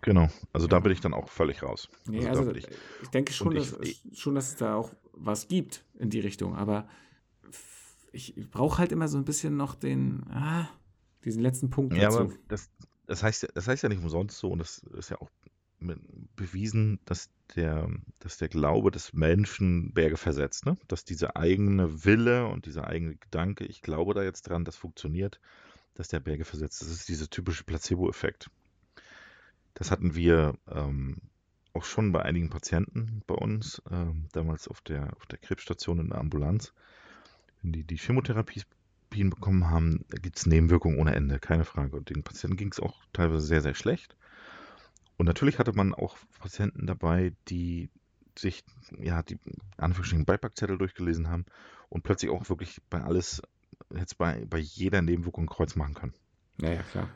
[0.01, 0.29] Genau.
[0.53, 0.79] Also da Ja.
[0.81, 1.89] bin ich dann auch völlig raus.
[2.07, 2.67] Nee, da also, bin ich,
[3.01, 6.19] ich, denke schon, und dass, ich- schon, dass es da auch was gibt in die
[6.19, 6.87] Richtung, aber
[8.11, 10.67] ich brauche halt immer so ein bisschen noch den, ah,
[11.23, 12.19] diesen letzten Punkt ja, dazu.
[12.19, 12.69] aber das,
[13.05, 15.29] das, heißt, ja- das heißt ja nicht umsonst so und das ist ja auch
[16.35, 17.89] bewiesen, dass der,
[18.19, 20.77] dass der Glaube des Menschen Berge versetzt, ne?
[20.87, 25.39] dass dieser eigene Wille und dieser eigene Gedanke, ich glaube da jetzt dran, das funktioniert,
[25.95, 26.81] dass der Berge versetzt.
[26.81, 28.49] Das ist dieser typische Placebo-Effekt.
[29.73, 31.17] Das hatten wir ähm,
[31.73, 36.09] auch schon bei einigen Patienten bei uns, ähm, damals auf der, auf der Krebsstation in
[36.09, 36.73] der Ambulanz.
[37.61, 38.63] Wenn die die Chemotherapie
[39.09, 41.97] bekommen haben, gibt es Nebenwirkungen ohne Ende, keine Frage.
[41.97, 44.15] Und den Patienten ging es auch teilweise sehr, sehr schlecht.
[45.17, 47.89] Und natürlich hatte man auch Patienten dabei, die
[48.37, 48.63] sich,
[48.97, 49.37] ja, die
[49.77, 51.45] Anführungsstrichen Beipackzettel durchgelesen haben
[51.89, 53.41] und plötzlich auch wirklich bei alles,
[53.93, 56.13] jetzt bei, bei jeder Nebenwirkung ein Kreuz machen können.
[56.57, 57.09] Naja, klar.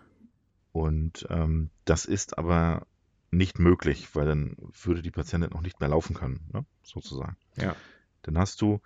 [0.74, 2.88] Und ähm, das ist aber
[3.34, 6.66] nicht möglich, weil dann würde die Patientin auch nicht mehr laufen können, ne?
[6.84, 7.36] sozusagen.
[7.56, 7.76] Ja.
[8.22, 8.82] Dann hast du,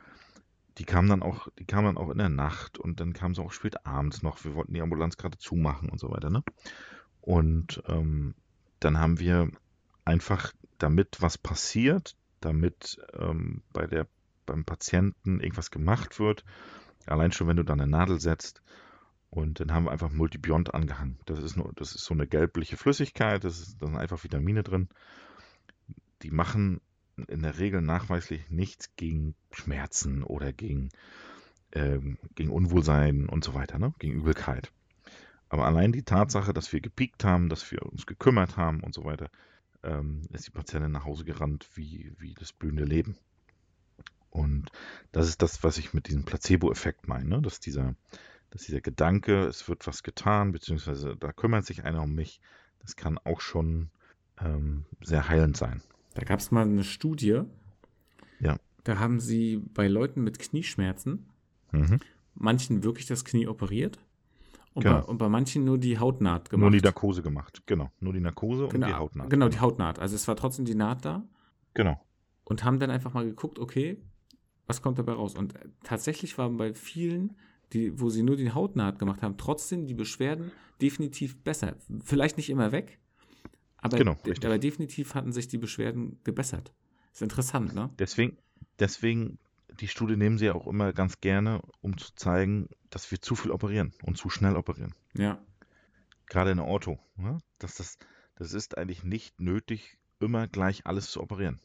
[0.77, 3.41] die kamen dann auch, die kamen dann auch in der Nacht und dann kamen sie
[3.41, 4.43] auch spät abends noch.
[4.43, 6.43] Wir wollten die Ambulanz gerade zumachen und so weiter, ne?
[7.21, 8.35] Und ähm,
[8.79, 9.51] dann haben wir
[10.05, 14.07] einfach, damit was passiert, damit ähm, bei der,
[14.45, 16.45] beim Patienten irgendwas gemacht wird,
[17.05, 18.61] allein schon, wenn du da eine Nadel setzt,
[19.29, 21.19] und dann haben wir einfach Multibiont angehangen.
[21.25, 24.63] Das ist, nur, das ist so eine gelbliche Flüssigkeit, das ist, da sind einfach Vitamine
[24.63, 24.87] drin.
[26.23, 26.81] Die machen
[27.27, 30.89] in der Regel nachweislich nichts gegen Schmerzen oder gegen,
[31.73, 33.93] ähm, gegen Unwohlsein und so weiter, ne?
[33.99, 34.71] gegen Übelkeit.
[35.49, 39.03] Aber allein die Tatsache, dass wir gepiekt haben, dass wir uns gekümmert haben und so
[39.03, 39.29] weiter,
[39.83, 43.17] ähm, ist die Patientin nach Hause gerannt wie, wie das blühende Leben.
[44.29, 44.69] Und
[45.11, 47.41] das ist das, was ich mit diesem Placebo-Effekt meine, ne?
[47.41, 47.95] dass dieser,
[48.57, 52.41] dass dieser Gedanke, es wird was getan, beziehungsweise da kümmert sich einer um mich,
[52.79, 53.91] das kann auch schon
[54.43, 55.83] ähm, sehr heilend sein.
[56.15, 57.41] Da gab es mal eine Studie.
[58.39, 58.57] Ja.
[58.83, 61.27] Da haben sie bei Leuten mit Knieschmerzen
[61.71, 61.99] Mhm.
[62.33, 63.99] manchen wirklich das Knie operiert
[64.73, 65.01] und, Genau.
[65.01, 66.61] bei, und bei manchen nur die Hautnaht gemacht.
[66.61, 67.91] Nur die Narkose gemacht, genau.
[67.99, 69.29] Nur die Narkose genau, und die Hautnaht.
[69.29, 69.99] Genau, die Hautnaht.
[69.99, 71.23] Also es war trotzdem die Naht da
[71.75, 72.01] Genau.
[72.45, 74.01] und haben dann einfach mal geguckt, okay,
[74.65, 75.35] was kommt dabei raus?
[75.35, 75.53] Und
[75.83, 77.35] tatsächlich waren bei vielen,
[77.73, 80.51] die, wo sie nur die Hautnaht gemacht haben, trotzdem die Beschwerden
[80.81, 81.75] definitiv besser.
[82.03, 82.99] Vielleicht nicht immer weg,
[83.77, 86.73] aber, Genau, aber definitiv hatten sich die Beschwerden gebessert.
[87.13, 87.89] Ist interessant, ne?
[87.99, 88.37] Deswegen,
[88.79, 89.39] deswegen,
[89.79, 93.35] die Studie nehmen sie ja auch immer ganz gerne, um zu zeigen, dass wir zu
[93.35, 94.93] viel operieren und zu schnell operieren.
[95.15, 95.39] Ja.
[96.27, 96.99] Gerade in der Ortho.
[97.15, 97.37] Ne?
[97.59, 97.97] Dass das,
[98.35, 101.59] das ist eigentlich nicht nötig, immer gleich alles zu operieren.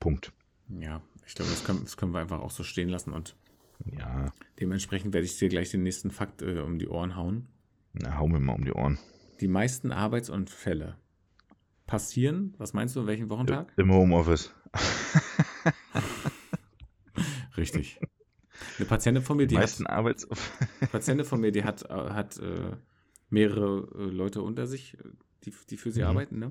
[0.00, 0.32] Punkt.
[0.68, 3.36] Ja, ich glaube, das können, das können wir einfach auch so stehen lassen und
[3.84, 7.46] Ja, dementsprechend werde ich dir gleich den nächsten Fakt äh, um die Ohren hauen.
[7.92, 8.98] na, hau mir mal um die Ohren.
[9.40, 10.96] Die meisten Arbeitsunfälle
[11.86, 13.72] passieren, was meinst du, in welchem Wochentag?
[13.76, 14.52] Im Homeoffice.
[17.56, 17.98] Richtig.
[18.78, 20.26] Eine Patientin von mir, Die die meisten hat,
[20.92, 22.76] Patientin von mir, die hat, äh, hat äh,
[23.30, 24.98] mehrere äh, Leute unter sich, äh,
[25.44, 26.06] die, die für sie Mhm.
[26.06, 26.46] arbeiten, ne?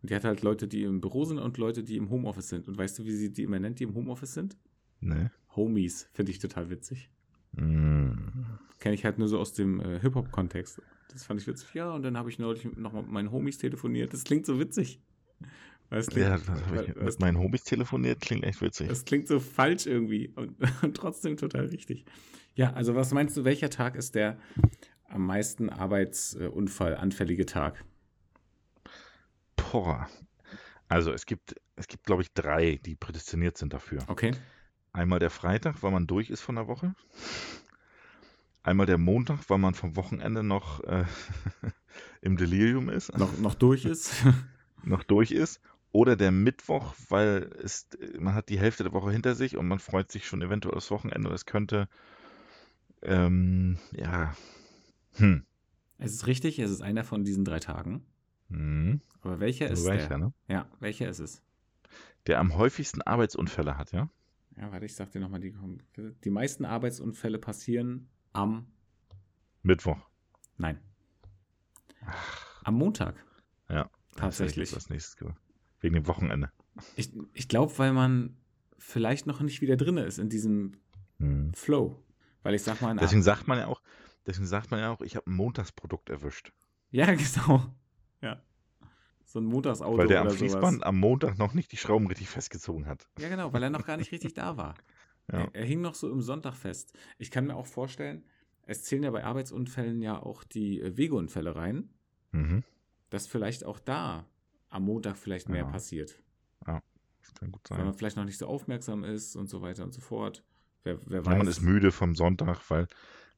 [0.00, 2.68] Und die hat halt Leute, die im Büro sind und Leute, die im Homeoffice sind.
[2.68, 4.56] Und weißt du, wie sie die immer nennt, die im Homeoffice sind?
[5.00, 5.30] Ne?
[5.56, 7.10] Homies, finde ich total witzig.
[7.52, 8.12] Mm.
[8.78, 10.80] Kenne ich halt nur so aus dem äh, Hip-Hop-Kontext.
[11.12, 11.74] Das fand ich witzig.
[11.74, 14.12] Ja, und dann habe ich neulich nochmal mit meinen Homies telefoniert.
[14.12, 15.00] Das klingt so witzig.
[15.90, 18.88] Klingt, Ja, das habe ich mit meinen Hobbys telefoniert, klingt echt witzig.
[18.88, 22.04] das klingt so falsch irgendwie und, und trotzdem total richtig.
[22.54, 24.38] Ja, also was meinst du, welcher Tag ist der
[25.08, 27.84] am meisten arbeitsunfallanfällige Tag?
[29.56, 30.08] Boah.
[30.88, 34.00] Also es gibt, es gibt, glaube ich, drei, die prädestiniert sind dafür.
[34.08, 34.32] Okay.
[34.98, 36.92] Einmal der Freitag, weil man durch ist von der Woche.
[38.64, 41.04] Einmal der Montag, weil man vom Wochenende noch äh,
[42.20, 43.16] im Delirium ist.
[43.16, 44.12] Noch, noch durch ist.
[44.82, 45.60] noch durch ist.
[45.92, 47.86] Oder der Mittwoch, weil es,
[48.18, 50.90] man hat die Hälfte der Woche hinter sich und man freut sich schon eventuell aufs
[50.90, 51.30] Wochenende.
[51.30, 51.88] Es könnte,
[53.02, 54.34] ähm, ja,
[55.14, 55.44] hm.
[55.98, 58.04] Es ist richtig, es ist einer von diesen drei Tagen.
[58.50, 59.00] Hm.
[59.20, 60.18] Aber welcher ist welcher, der?
[60.18, 60.32] ne?
[60.48, 61.40] Ja, welcher ist es?
[62.26, 64.08] Der am häufigsten Arbeitsunfälle hat, ja?
[64.58, 65.54] Ja, warte, ich sag dir nochmal, die,
[66.24, 68.66] die meisten Arbeitsunfälle passieren am
[69.62, 69.98] Mittwoch.
[70.56, 70.80] Nein.
[72.64, 73.24] Am Montag.
[73.68, 73.90] Ja.
[74.16, 74.70] Tatsächlich.
[74.72, 75.36] Das nächste.
[75.80, 76.50] Wegen dem Wochenende.
[76.96, 78.36] Ich, ich glaube, weil man
[78.78, 80.76] vielleicht noch nicht wieder drin ist in diesem
[81.18, 81.52] Hm.
[81.54, 82.02] Flow.
[82.42, 83.82] Weil ich sag mal, Deswegen sagt man ja auch,
[84.26, 86.52] deswegen sagt man ja auch, ich habe ein Montagsprodukt erwischt.
[86.90, 87.74] Ja, genau.
[89.28, 89.32] Ja.
[89.32, 90.86] So ein Montagsauto weil der am Fließband sowas.
[90.86, 93.06] am Montag noch nicht die Schrauben richtig festgezogen hat.
[93.18, 94.74] Ja, genau, weil er noch gar nicht richtig da war.
[95.30, 95.40] Ja.
[95.40, 96.96] Er, er hing noch so im Sonntag fest.
[97.18, 98.24] Ich kann mir auch vorstellen,
[98.62, 101.90] es zählen ja bei Arbeitsunfällen ja auch die äh, Wegeunfälle rein,
[102.32, 102.64] Mhm.
[103.10, 104.26] dass vielleicht auch da
[104.70, 105.70] am Montag vielleicht mehr Ja.
[105.70, 106.18] passiert.
[106.64, 107.84] Das kann gut Weil sein.
[107.86, 110.42] man vielleicht noch nicht so aufmerksam ist und so weiter und so fort.
[110.82, 112.86] Wer, wer Ja, man ist müde vom Sonntag, weil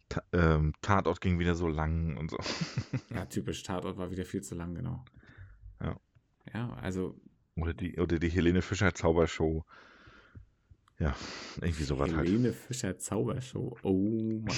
[0.08, 2.38] Ta ähm, Tatort ging wieder so lang und so.
[3.12, 3.64] Ja, typisch.
[3.64, 5.04] Tatort war wieder viel zu lang, genau.
[5.80, 6.00] Ja.
[6.52, 7.20] Ja, also
[7.56, 9.64] Oder die, oder die Helene Fischer Zaubershow.
[10.98, 11.14] Ja,
[11.60, 12.28] irgendwie sowas halt.
[12.28, 13.76] Helene Fischer Zaubershow.
[13.82, 14.56] Oh Mann.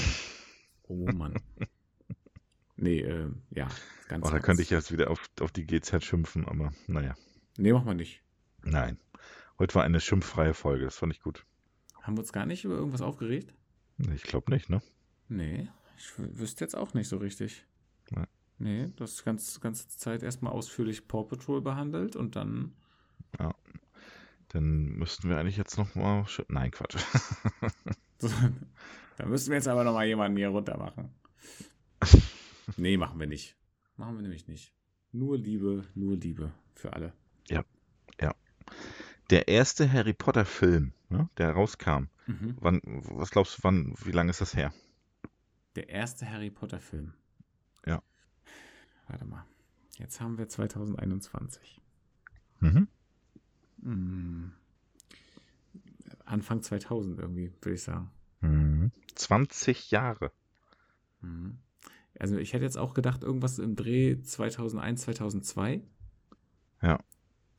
[0.85, 1.35] Oh Mann.
[2.77, 3.69] nee, äh, ja,
[4.09, 7.15] ganz Oh, da könnte ich jetzt wieder auf, auf die GZ schimpfen, aber naja.
[7.59, 8.23] Nee, mach mal nicht.
[8.63, 8.99] Nein.
[9.59, 11.47] Heute war eine schimpffreie Folge, das fand ich gut.
[12.01, 13.55] Haben wir uns gar nicht über irgendwas aufgeregt?
[14.13, 14.83] Ich glaube nicht, ne?
[15.29, 17.65] Nee, ich wüsste jetzt auch nicht so richtig.
[18.11, 18.27] Ja.
[18.63, 22.73] Nee, das ist ganz, ganze Zeit erstmal ausführlich Paw Patrol behandelt und dann.
[24.49, 26.25] Dann müssten wir eigentlich jetzt nochmal.
[26.49, 26.97] Nein, Quatsch.
[29.17, 31.11] da müssen wir jetzt aber nochmal jemanden hier runter machen.
[32.77, 33.57] Nee, machen wir nicht.
[33.97, 34.73] Machen wir nämlich nicht.
[35.11, 37.13] Nur Liebe, nur Liebe für alle.
[39.31, 42.09] Der erste Harry Potter Film, ne, der rauskam.
[42.27, 42.57] Mhm.
[42.61, 44.73] Wann, was glaubst du, wann, wie lange ist das her?
[45.75, 47.07] Der erste Harry Potter Film.
[47.07, 47.22] Ja.
[49.13, 49.45] Warte mal.
[49.99, 51.83] Jetzt haben wir 2021.
[52.61, 52.89] Mhm.
[53.83, 54.53] Hm.
[56.25, 58.11] Anfang 2000 irgendwie, würde ich sagen.
[58.41, 58.91] Mhm.
[59.15, 60.33] 20 Jahre.
[61.21, 61.59] Mhm.
[62.19, 65.83] Also ich hätte jetzt auch gedacht, irgendwas im Dreh 2001, 2002.
[66.81, 66.99] Ja.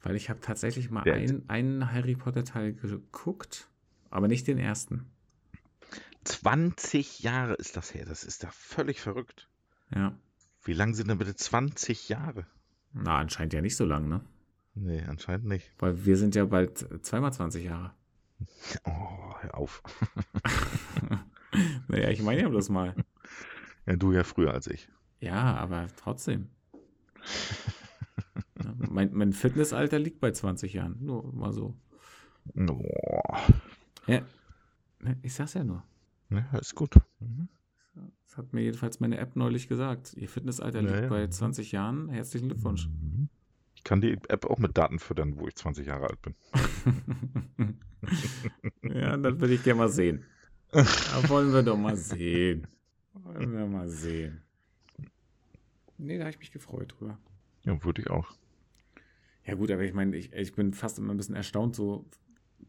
[0.02, 3.70] Weil ich habe tatsächlich mal Der- ein, einen Harry Potter Teil geguckt,
[4.10, 5.06] aber nicht den ersten.
[6.24, 8.06] 20 Jahre ist das her.
[8.06, 9.50] Das ist da völlig verrückt.
[9.94, 10.18] Ja.
[10.64, 12.46] Wie lang sind denn bitte 20 Jahre?
[12.94, 14.22] Na, anscheinend ja nicht so lang, ne?
[14.76, 15.72] Nee, anscheinend nicht.
[15.78, 17.94] Weil wir sind ja bald zweimal 20 Jahre.
[18.86, 19.84] Oh, hör auf.
[21.88, 22.96] naja, ich meine ja bloß mal.
[23.86, 24.88] Ja, du ja früher als ich.
[25.20, 26.48] Ja, aber trotzdem.
[28.78, 30.96] Mein, mein Fitnessalter liegt bei 20 Jahren.
[31.02, 31.76] Nur mal so.
[32.56, 32.82] Oh.
[34.08, 34.22] Ja.
[35.22, 35.84] Ich sag's ja nur.
[36.30, 36.96] Ja, ist gut.
[37.20, 37.50] Mhm.
[38.34, 40.16] Das hat mir jedenfalls meine App neulich gesagt.
[40.16, 41.08] Ihr Fitnessalter liegt ja.
[41.08, 42.10] bei 20 Jahren.
[42.10, 42.88] Herzlichen Glückwunsch.
[42.88, 43.30] Mhm.
[43.76, 46.34] Ich kann die App auch mit Daten füttern, wo ich 20 Jahre alt bin.
[48.82, 50.26] ja, das würde ich gerne mal sehen.
[50.72, 52.66] Da wollen wir doch mal sehen.
[53.14, 54.42] Wollen wir mal sehen.
[56.00, 57.20] Nee, da habe ich mich gefreut drüber.
[57.66, 58.34] Ja, würde ich auch.
[59.46, 62.10] Ja gut, aber ich meine, ich, ich bin fast immer ein bisschen erstaunt, so,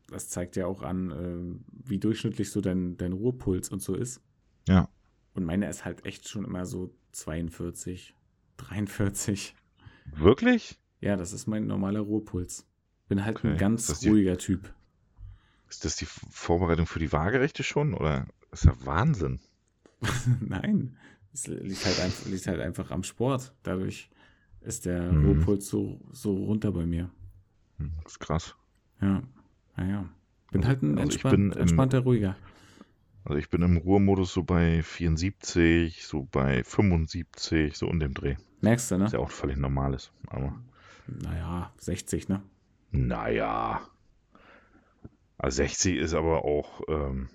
[0.09, 4.21] das zeigt ja auch an, ähm, wie durchschnittlich so dein, dein Ruhepuls und so ist.
[4.69, 4.91] Ja.
[5.35, 8.15] Und meiner ist halt echt schon immer so 42,
[8.57, 9.55] 43.
[10.15, 10.79] Wirklich?
[11.01, 12.67] Ja, das ist mein normaler Ruhepuls.
[13.09, 13.53] Bin halt Okay.
[13.53, 14.73] ein ganz die- ruhiger Typ.
[15.69, 17.95] Ist das die Vorbereitung für die Waagerechte schon?
[17.95, 19.41] Oder ist ja Wahnsinn?
[20.41, 20.97] Nein,
[21.33, 23.53] es liegt halt, einfach, liegt halt einfach am Sport.
[23.63, 24.09] Dadurch
[24.61, 25.27] ist der Mhm.
[25.27, 27.11] Ruhepuls so, so runter bei mir.
[27.79, 28.55] Hm, Das ist krass.
[29.01, 29.23] Ja,
[29.77, 30.09] naja.
[30.53, 32.37] Bin Also- halt ein also entspannt, bin entspannter, ruhiger.
[33.25, 38.37] Also ich bin im Ruhemodus so bei 74, so bei 75, so in dem Dreh.
[38.61, 39.05] Merkst du, ne?
[39.05, 40.13] Was ja auch völlig normal ist.
[40.27, 40.59] Aber
[41.07, 42.43] Naja, 60, ne?
[42.91, 43.81] naja.
[45.39, 47.29] Also 60 ist aber auch, ähm,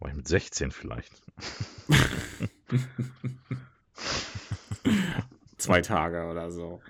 [0.00, 1.12] war ich mit 16 vielleicht.
[5.58, 6.80] Zwei Tage oder so.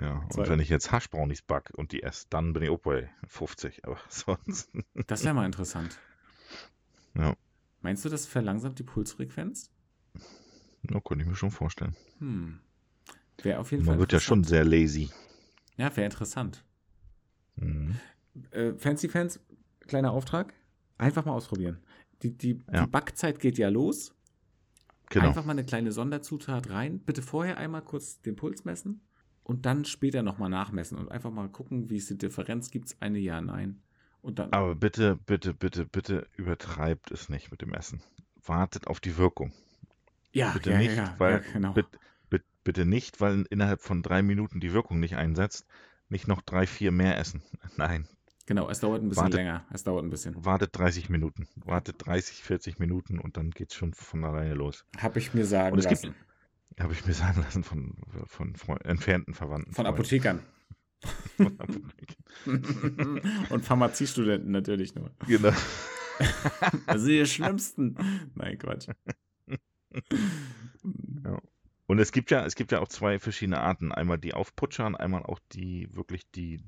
[0.00, 2.78] Ja, und Zwei- wenn ich jetzt Haschbrownies back und die esse, dann bin ich auch
[2.80, 3.84] bei 50.
[3.84, 4.70] Aber sonst,
[5.06, 5.98] Das wäre mal interessant.
[7.16, 7.34] Ja.
[7.82, 9.70] Meinst du, das verlangsamt die Pulsfrequenz?
[10.90, 11.94] ja, könnte ich mir schon vorstellen.
[12.18, 12.58] Hm.
[13.42, 13.94] Wäre auf jeden Fall.
[13.94, 15.10] Man wird ja schon sehr lazy.
[15.76, 16.62] Ja, wäre interessant.
[17.56, 17.96] Mhm.
[18.50, 19.40] Äh, Fancy Fans,
[19.86, 20.52] kleiner Auftrag.
[20.98, 21.78] Einfach mal ausprobieren.
[22.22, 22.84] Die, die, Ja.
[22.84, 24.14] die Backzeit geht ja los.
[25.08, 25.28] Genau.
[25.28, 27.00] Einfach mal eine kleine Sonderzutat rein.
[27.00, 29.00] Bitte vorher einmal kurz den Puls messen
[29.42, 32.70] und dann später nochmal nachmessen und einfach mal gucken, wie ist die Differenz.
[32.70, 33.80] Gibt es eine Ja, Nein?
[34.22, 34.52] Und dann.
[34.52, 38.02] Aber bitte, bitte, bitte, bitte übertreibt es nicht mit dem Essen.
[38.44, 39.52] Wartet auf die Wirkung.
[40.32, 41.72] ja, bitte ja, nicht, ja, ja, weil genau.
[41.72, 41.98] bitte,
[42.28, 45.66] bitte, bitte nicht, weil innerhalb von drei Minuten die Wirkung nicht einsetzt,
[46.08, 47.42] nicht noch drei, vier mehr essen.
[47.76, 48.06] Nein,
[48.46, 49.64] Genau, es dauert ein bisschen Wartet- länger.
[49.70, 50.44] Es dauert ein bisschen.
[50.44, 51.46] wartet 30 Minuten.
[51.54, 54.84] Wartet 30, 40 Minuten und dann geht's schon von alleine los.
[54.98, 56.16] Habe ich mir sagen es lassen.
[56.80, 57.94] Habe ich mir sagen lassen von,
[58.26, 59.72] von Freu- entfernten Verwandten.
[59.72, 59.86] Von.
[59.86, 60.40] Apothekern.
[63.50, 65.10] Und Pharmaziestudenten natürlich nur.
[65.26, 65.52] genau.
[66.86, 67.96] Also die Schlimmsten.
[68.34, 68.88] Nein, Quatsch.
[71.86, 73.90] Und es gibt ja, es gibt ja auch zwei verschiedene Arten.
[73.90, 76.62] Einmal die Aufputscher und einmal auch die wirklich die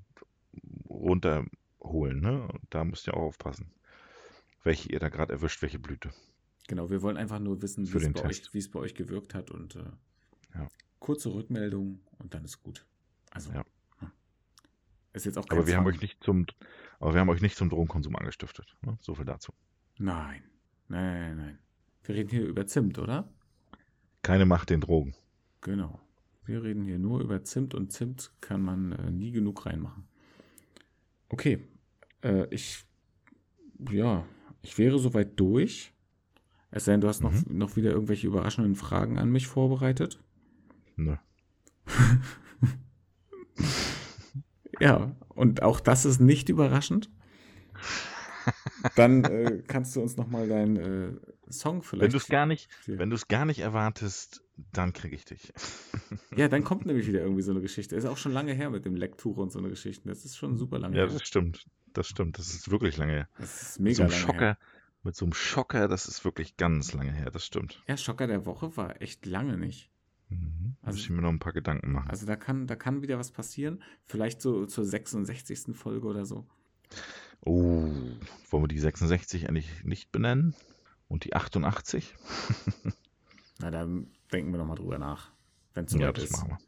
[0.88, 2.20] runterholen.
[2.20, 2.48] Ne?
[2.48, 3.70] Und da müsst ihr auch aufpassen,
[4.64, 6.10] welche ihr da gerade erwischt, welche Blüte.
[6.68, 9.34] Genau, wir wollen einfach nur wissen, wie es bei, euch, wie es bei euch gewirkt
[9.34, 9.84] hat und äh,
[10.54, 10.68] Ja.
[10.98, 12.86] kurze Rückmeldung und dann ist gut.
[13.32, 13.64] Also Ja.
[15.12, 16.46] Ist jetzt auch kein Aber wir haben euch nicht zum,
[17.00, 18.76] aber wir haben euch nicht zum Drogenkonsum angestiftet.
[18.82, 18.96] Ne?
[19.00, 19.52] So viel dazu.
[19.98, 20.42] Nein.
[20.88, 21.58] Nein, nein, nein.
[22.04, 23.28] Wir reden hier über Zimt, oder?
[24.22, 25.14] Keine Macht den Drogen.
[25.60, 26.00] Genau.
[26.44, 30.08] Wir reden hier nur über Zimt und Zimt kann man äh, nie genug reinmachen.
[31.28, 31.62] Okay.
[32.22, 32.84] Äh, ich,
[33.90, 34.26] ja,
[34.62, 35.92] ich wäre soweit durch.
[36.70, 37.58] Es sei denn, du hast noch, Mhm.
[37.58, 40.18] noch wieder irgendwelche überraschenden Fragen an mich vorbereitet.
[40.96, 41.20] Ne?
[44.82, 47.10] Ja, und auch das ist nicht überraschend.
[48.96, 51.12] Dann äh, kannst du uns nochmal deinen äh,
[51.52, 52.12] Song Wenn vielleicht.
[52.14, 52.98] du es gar nicht, Ja.
[52.98, 55.52] wenn du es gar nicht erwartest, dann krieg ich dich.
[56.36, 57.94] Ja, dann kommt nämlich wieder irgendwie so eine Geschichte.
[57.94, 60.08] Ist auch schon lange her mit dem Lektüre und so eine Geschichte.
[60.08, 61.12] Das ist schon super lange Ja, her.
[61.12, 61.66] das stimmt.
[61.92, 62.38] Das stimmt.
[62.38, 63.28] Das ist wirklich lange her.
[63.38, 64.58] Das ist Mit mega so einem lange Schocker, her.
[65.02, 67.30] mit so einem Schocker, das ist wirklich ganz lange her.
[67.30, 67.82] Das stimmt.
[67.86, 69.90] Ja, Schocker der Woche war echt lange nicht.
[70.32, 70.76] Mhm.
[70.82, 72.10] Also- Muss ich mir noch ein paar Gedanken machen.
[72.10, 73.82] Also da kann, da kann wieder was passieren.
[74.06, 75.74] Vielleicht so zur 66.
[75.76, 76.46] Folge oder so.
[77.44, 77.88] Oh,
[78.50, 80.54] wollen wir die 66 eigentlich nicht benennen?
[81.08, 82.14] Und die 88?
[83.60, 83.84] Na, da
[84.32, 85.30] denken wir nochmal drüber nach.
[85.74, 86.32] Wenn es ja, das ist.
[86.32, 86.58] machen wir.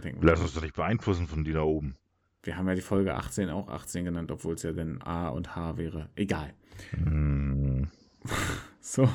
[0.00, 1.96] Da lassen uns doch nicht beeinflussen von die da oben.
[2.42, 5.56] Wir haben ja die Folge 18 auch 18 genannt, obwohl es ja dann A und
[5.56, 6.08] H wäre.
[6.14, 6.54] Egal.
[6.90, 7.88] Hm,
[8.80, 9.08] So.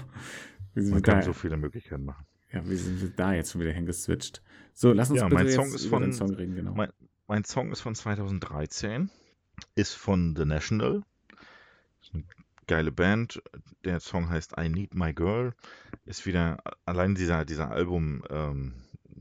[0.75, 2.25] Man kann so viele Möglichkeiten machen.
[2.55, 4.41] Ja, wie sind wir da jetzt schon wieder hingeswitcht?
[4.73, 6.73] So, lass uns Ja, bitte mein Song ist von- Song reden, genau.
[6.73, 6.91] mein-
[7.27, 9.09] Mein Song ist von 2013,
[9.75, 11.01] ist von The National.
[12.01, 12.23] Ist eine
[12.67, 13.41] geile Band.
[13.83, 15.53] Der Song heißt I Need My Girl.
[16.05, 18.73] Ist wieder allein dieser, dieser Album, ähm,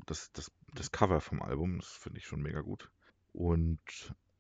[0.07, 2.91] das, das, das Cover vom Album, das finde ich schon mega gut.
[3.33, 3.79] Und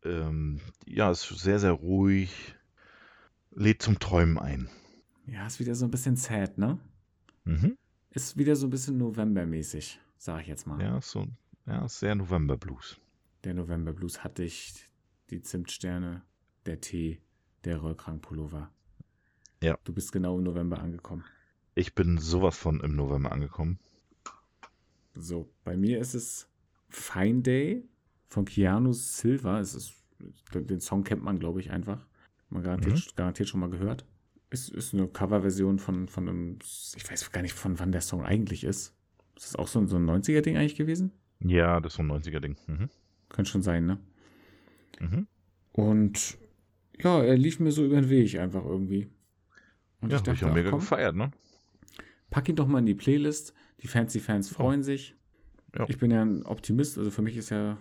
[0.05, 2.55] ähm, ja, ist sehr, sehr ruhig.
[3.51, 4.69] Lädt zum Träumen ein.
[5.27, 6.79] ja, ist wieder so ein bisschen sad, ne?
[7.45, 7.79] Mhm.
[8.15, 10.81] Ist wieder so ein bisschen November-mäßig, sag ich jetzt mal.
[10.81, 11.27] Ja, ist so,
[11.67, 12.97] ja, sehr November Blues.
[13.43, 14.89] Der November Blues hatte ich,
[15.31, 16.23] die Zimtsterne,
[16.65, 17.21] der Tee,
[17.65, 18.71] der Rollkragenpullover.
[19.65, 19.77] Ja.
[19.83, 21.25] Du bist genau im November angekommen.
[21.75, 23.81] Ich bin sowas von im November angekommen.
[25.17, 26.49] So, bei mir ist es
[26.91, 27.85] Fine Day
[28.29, 29.59] von Keanu Silva.
[29.59, 29.93] Es ist,
[30.55, 32.07] den Song kennt man, glaube ich, einfach.
[32.49, 34.07] Man garantiert, garantiert schon mal gehört.
[34.55, 36.59] Es ist eine Coverversion von, von einem,
[36.97, 38.95] ich weiß gar nicht, von wann der Song eigentlich ist.
[39.37, 41.11] Ist das auch so, ein- so ein 90er-Ding eigentlich gewesen?
[41.41, 42.57] Ja, das ist so ein 90er-Ding.
[42.69, 42.89] Mhm.
[43.31, 43.99] Könnte schon sein, ne?
[45.01, 45.27] Mhm.
[45.73, 46.39] Und
[47.03, 49.09] ja, er lief mir so über den Weg einfach irgendwie.
[50.01, 51.33] Und Ja, ich hab ich dachte, auch mega komm, gefeiert, ne?
[52.31, 53.55] pack ihn doch mal in die Playlist.
[53.83, 55.17] Die Fancy-Fans freuen sich.
[55.77, 55.87] Ja.
[55.89, 57.77] Ich bin ja ein Optimist, also für mich ist ja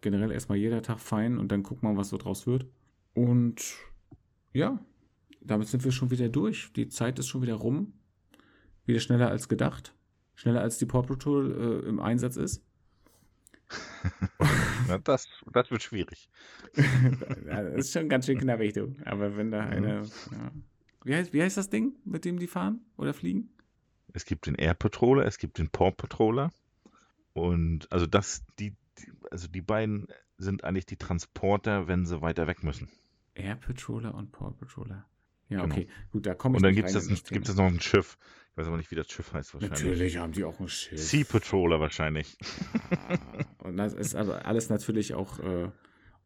[0.00, 2.66] generell erstmal jeder Tag fein und dann guck mal, was so draus wird.
[3.14, 3.62] Und
[4.52, 4.80] ja,
[5.46, 6.72] damit sind wir schon wieder durch.
[6.74, 7.92] Die Zeit ist schon wieder rum.
[8.84, 9.94] Wieder schneller als gedacht.
[10.34, 12.62] Schneller als die Paw Patrol äh, im Einsatz ist.
[14.88, 16.28] Na, das, das wird schwierig.
[17.46, 18.94] Ja, das ist schon ganz schön knappig, du.
[19.04, 19.70] Aber wenn da Mhm.
[19.72, 20.02] eine.
[20.30, 20.52] Ja.
[21.04, 23.50] Wie, heißt, wie heißt das Ding, mit dem die fahren oder fliegen?
[24.12, 26.50] Es gibt den Air Patroller, es gibt den Paw Patroller.
[27.32, 32.46] Und also das, die, die, also die beiden sind eigentlich die Transporter, wenn sie weiter
[32.46, 32.88] weg müssen.
[33.34, 35.04] Air Patroller und Paw Patroller.
[35.48, 35.74] Ja, Genau.
[35.74, 35.88] okay.
[36.10, 38.18] Gut, da komme ich Und dann gibt es gibt's noch ein Schiff.
[38.50, 39.80] Ich weiß aber nicht, wie das Schiff heißt wahrscheinlich.
[39.82, 40.98] Natürlich haben die auch ein Schiff.
[40.98, 42.38] Sea Patroller wahrscheinlich.
[43.58, 45.70] Und das ist aber alles natürlich auch äh,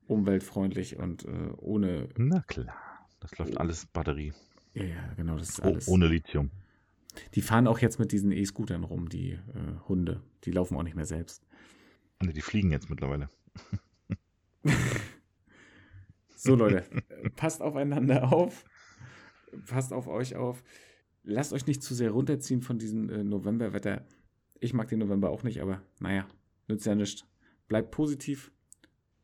[0.06, 2.08] umweltfreundlich und äh, ohne.
[2.16, 2.74] Na klar.
[3.20, 4.32] Das läuft alles Batterie.
[4.74, 5.88] Ja, ja, genau, das ist Oh, alles.
[5.88, 6.50] ohne Lithium.
[7.34, 9.38] Die fahren auch jetzt mit diesen E-Scootern rum, die äh,
[9.88, 10.22] Hunde.
[10.44, 11.44] Die laufen auch nicht mehr selbst.
[12.22, 13.28] Ne, die fliegen jetzt mittlerweile.
[16.36, 16.84] So, Leute,
[17.36, 18.64] passt aufeinander auf.
[19.66, 20.62] Passt auf euch auf.
[21.22, 24.06] Lasst euch nicht zu sehr runterziehen von diesem äh, Novemberwetter.
[24.58, 26.26] Ich mag den November auch nicht, aber naja,
[26.68, 27.24] nützt ja nichts.
[27.68, 28.52] Bleibt positiv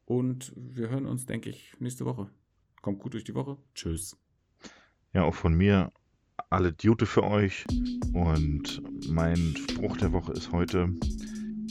[0.05, 2.31] und wir hören uns, denke ich, nächste Woche.
[2.83, 3.57] Kommt gut durch die Woche.
[3.75, 4.17] Tschüss.
[5.13, 5.93] Ja, auch von mir
[6.51, 7.65] alle Duty für euch.
[8.13, 10.89] Und mein Spruch der Woche ist heute,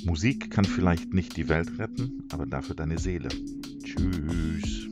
[0.06, 3.30] Musik kann vielleicht nicht die Welt retten, aber dafür deine Seele.
[3.84, 4.85] Tschüss.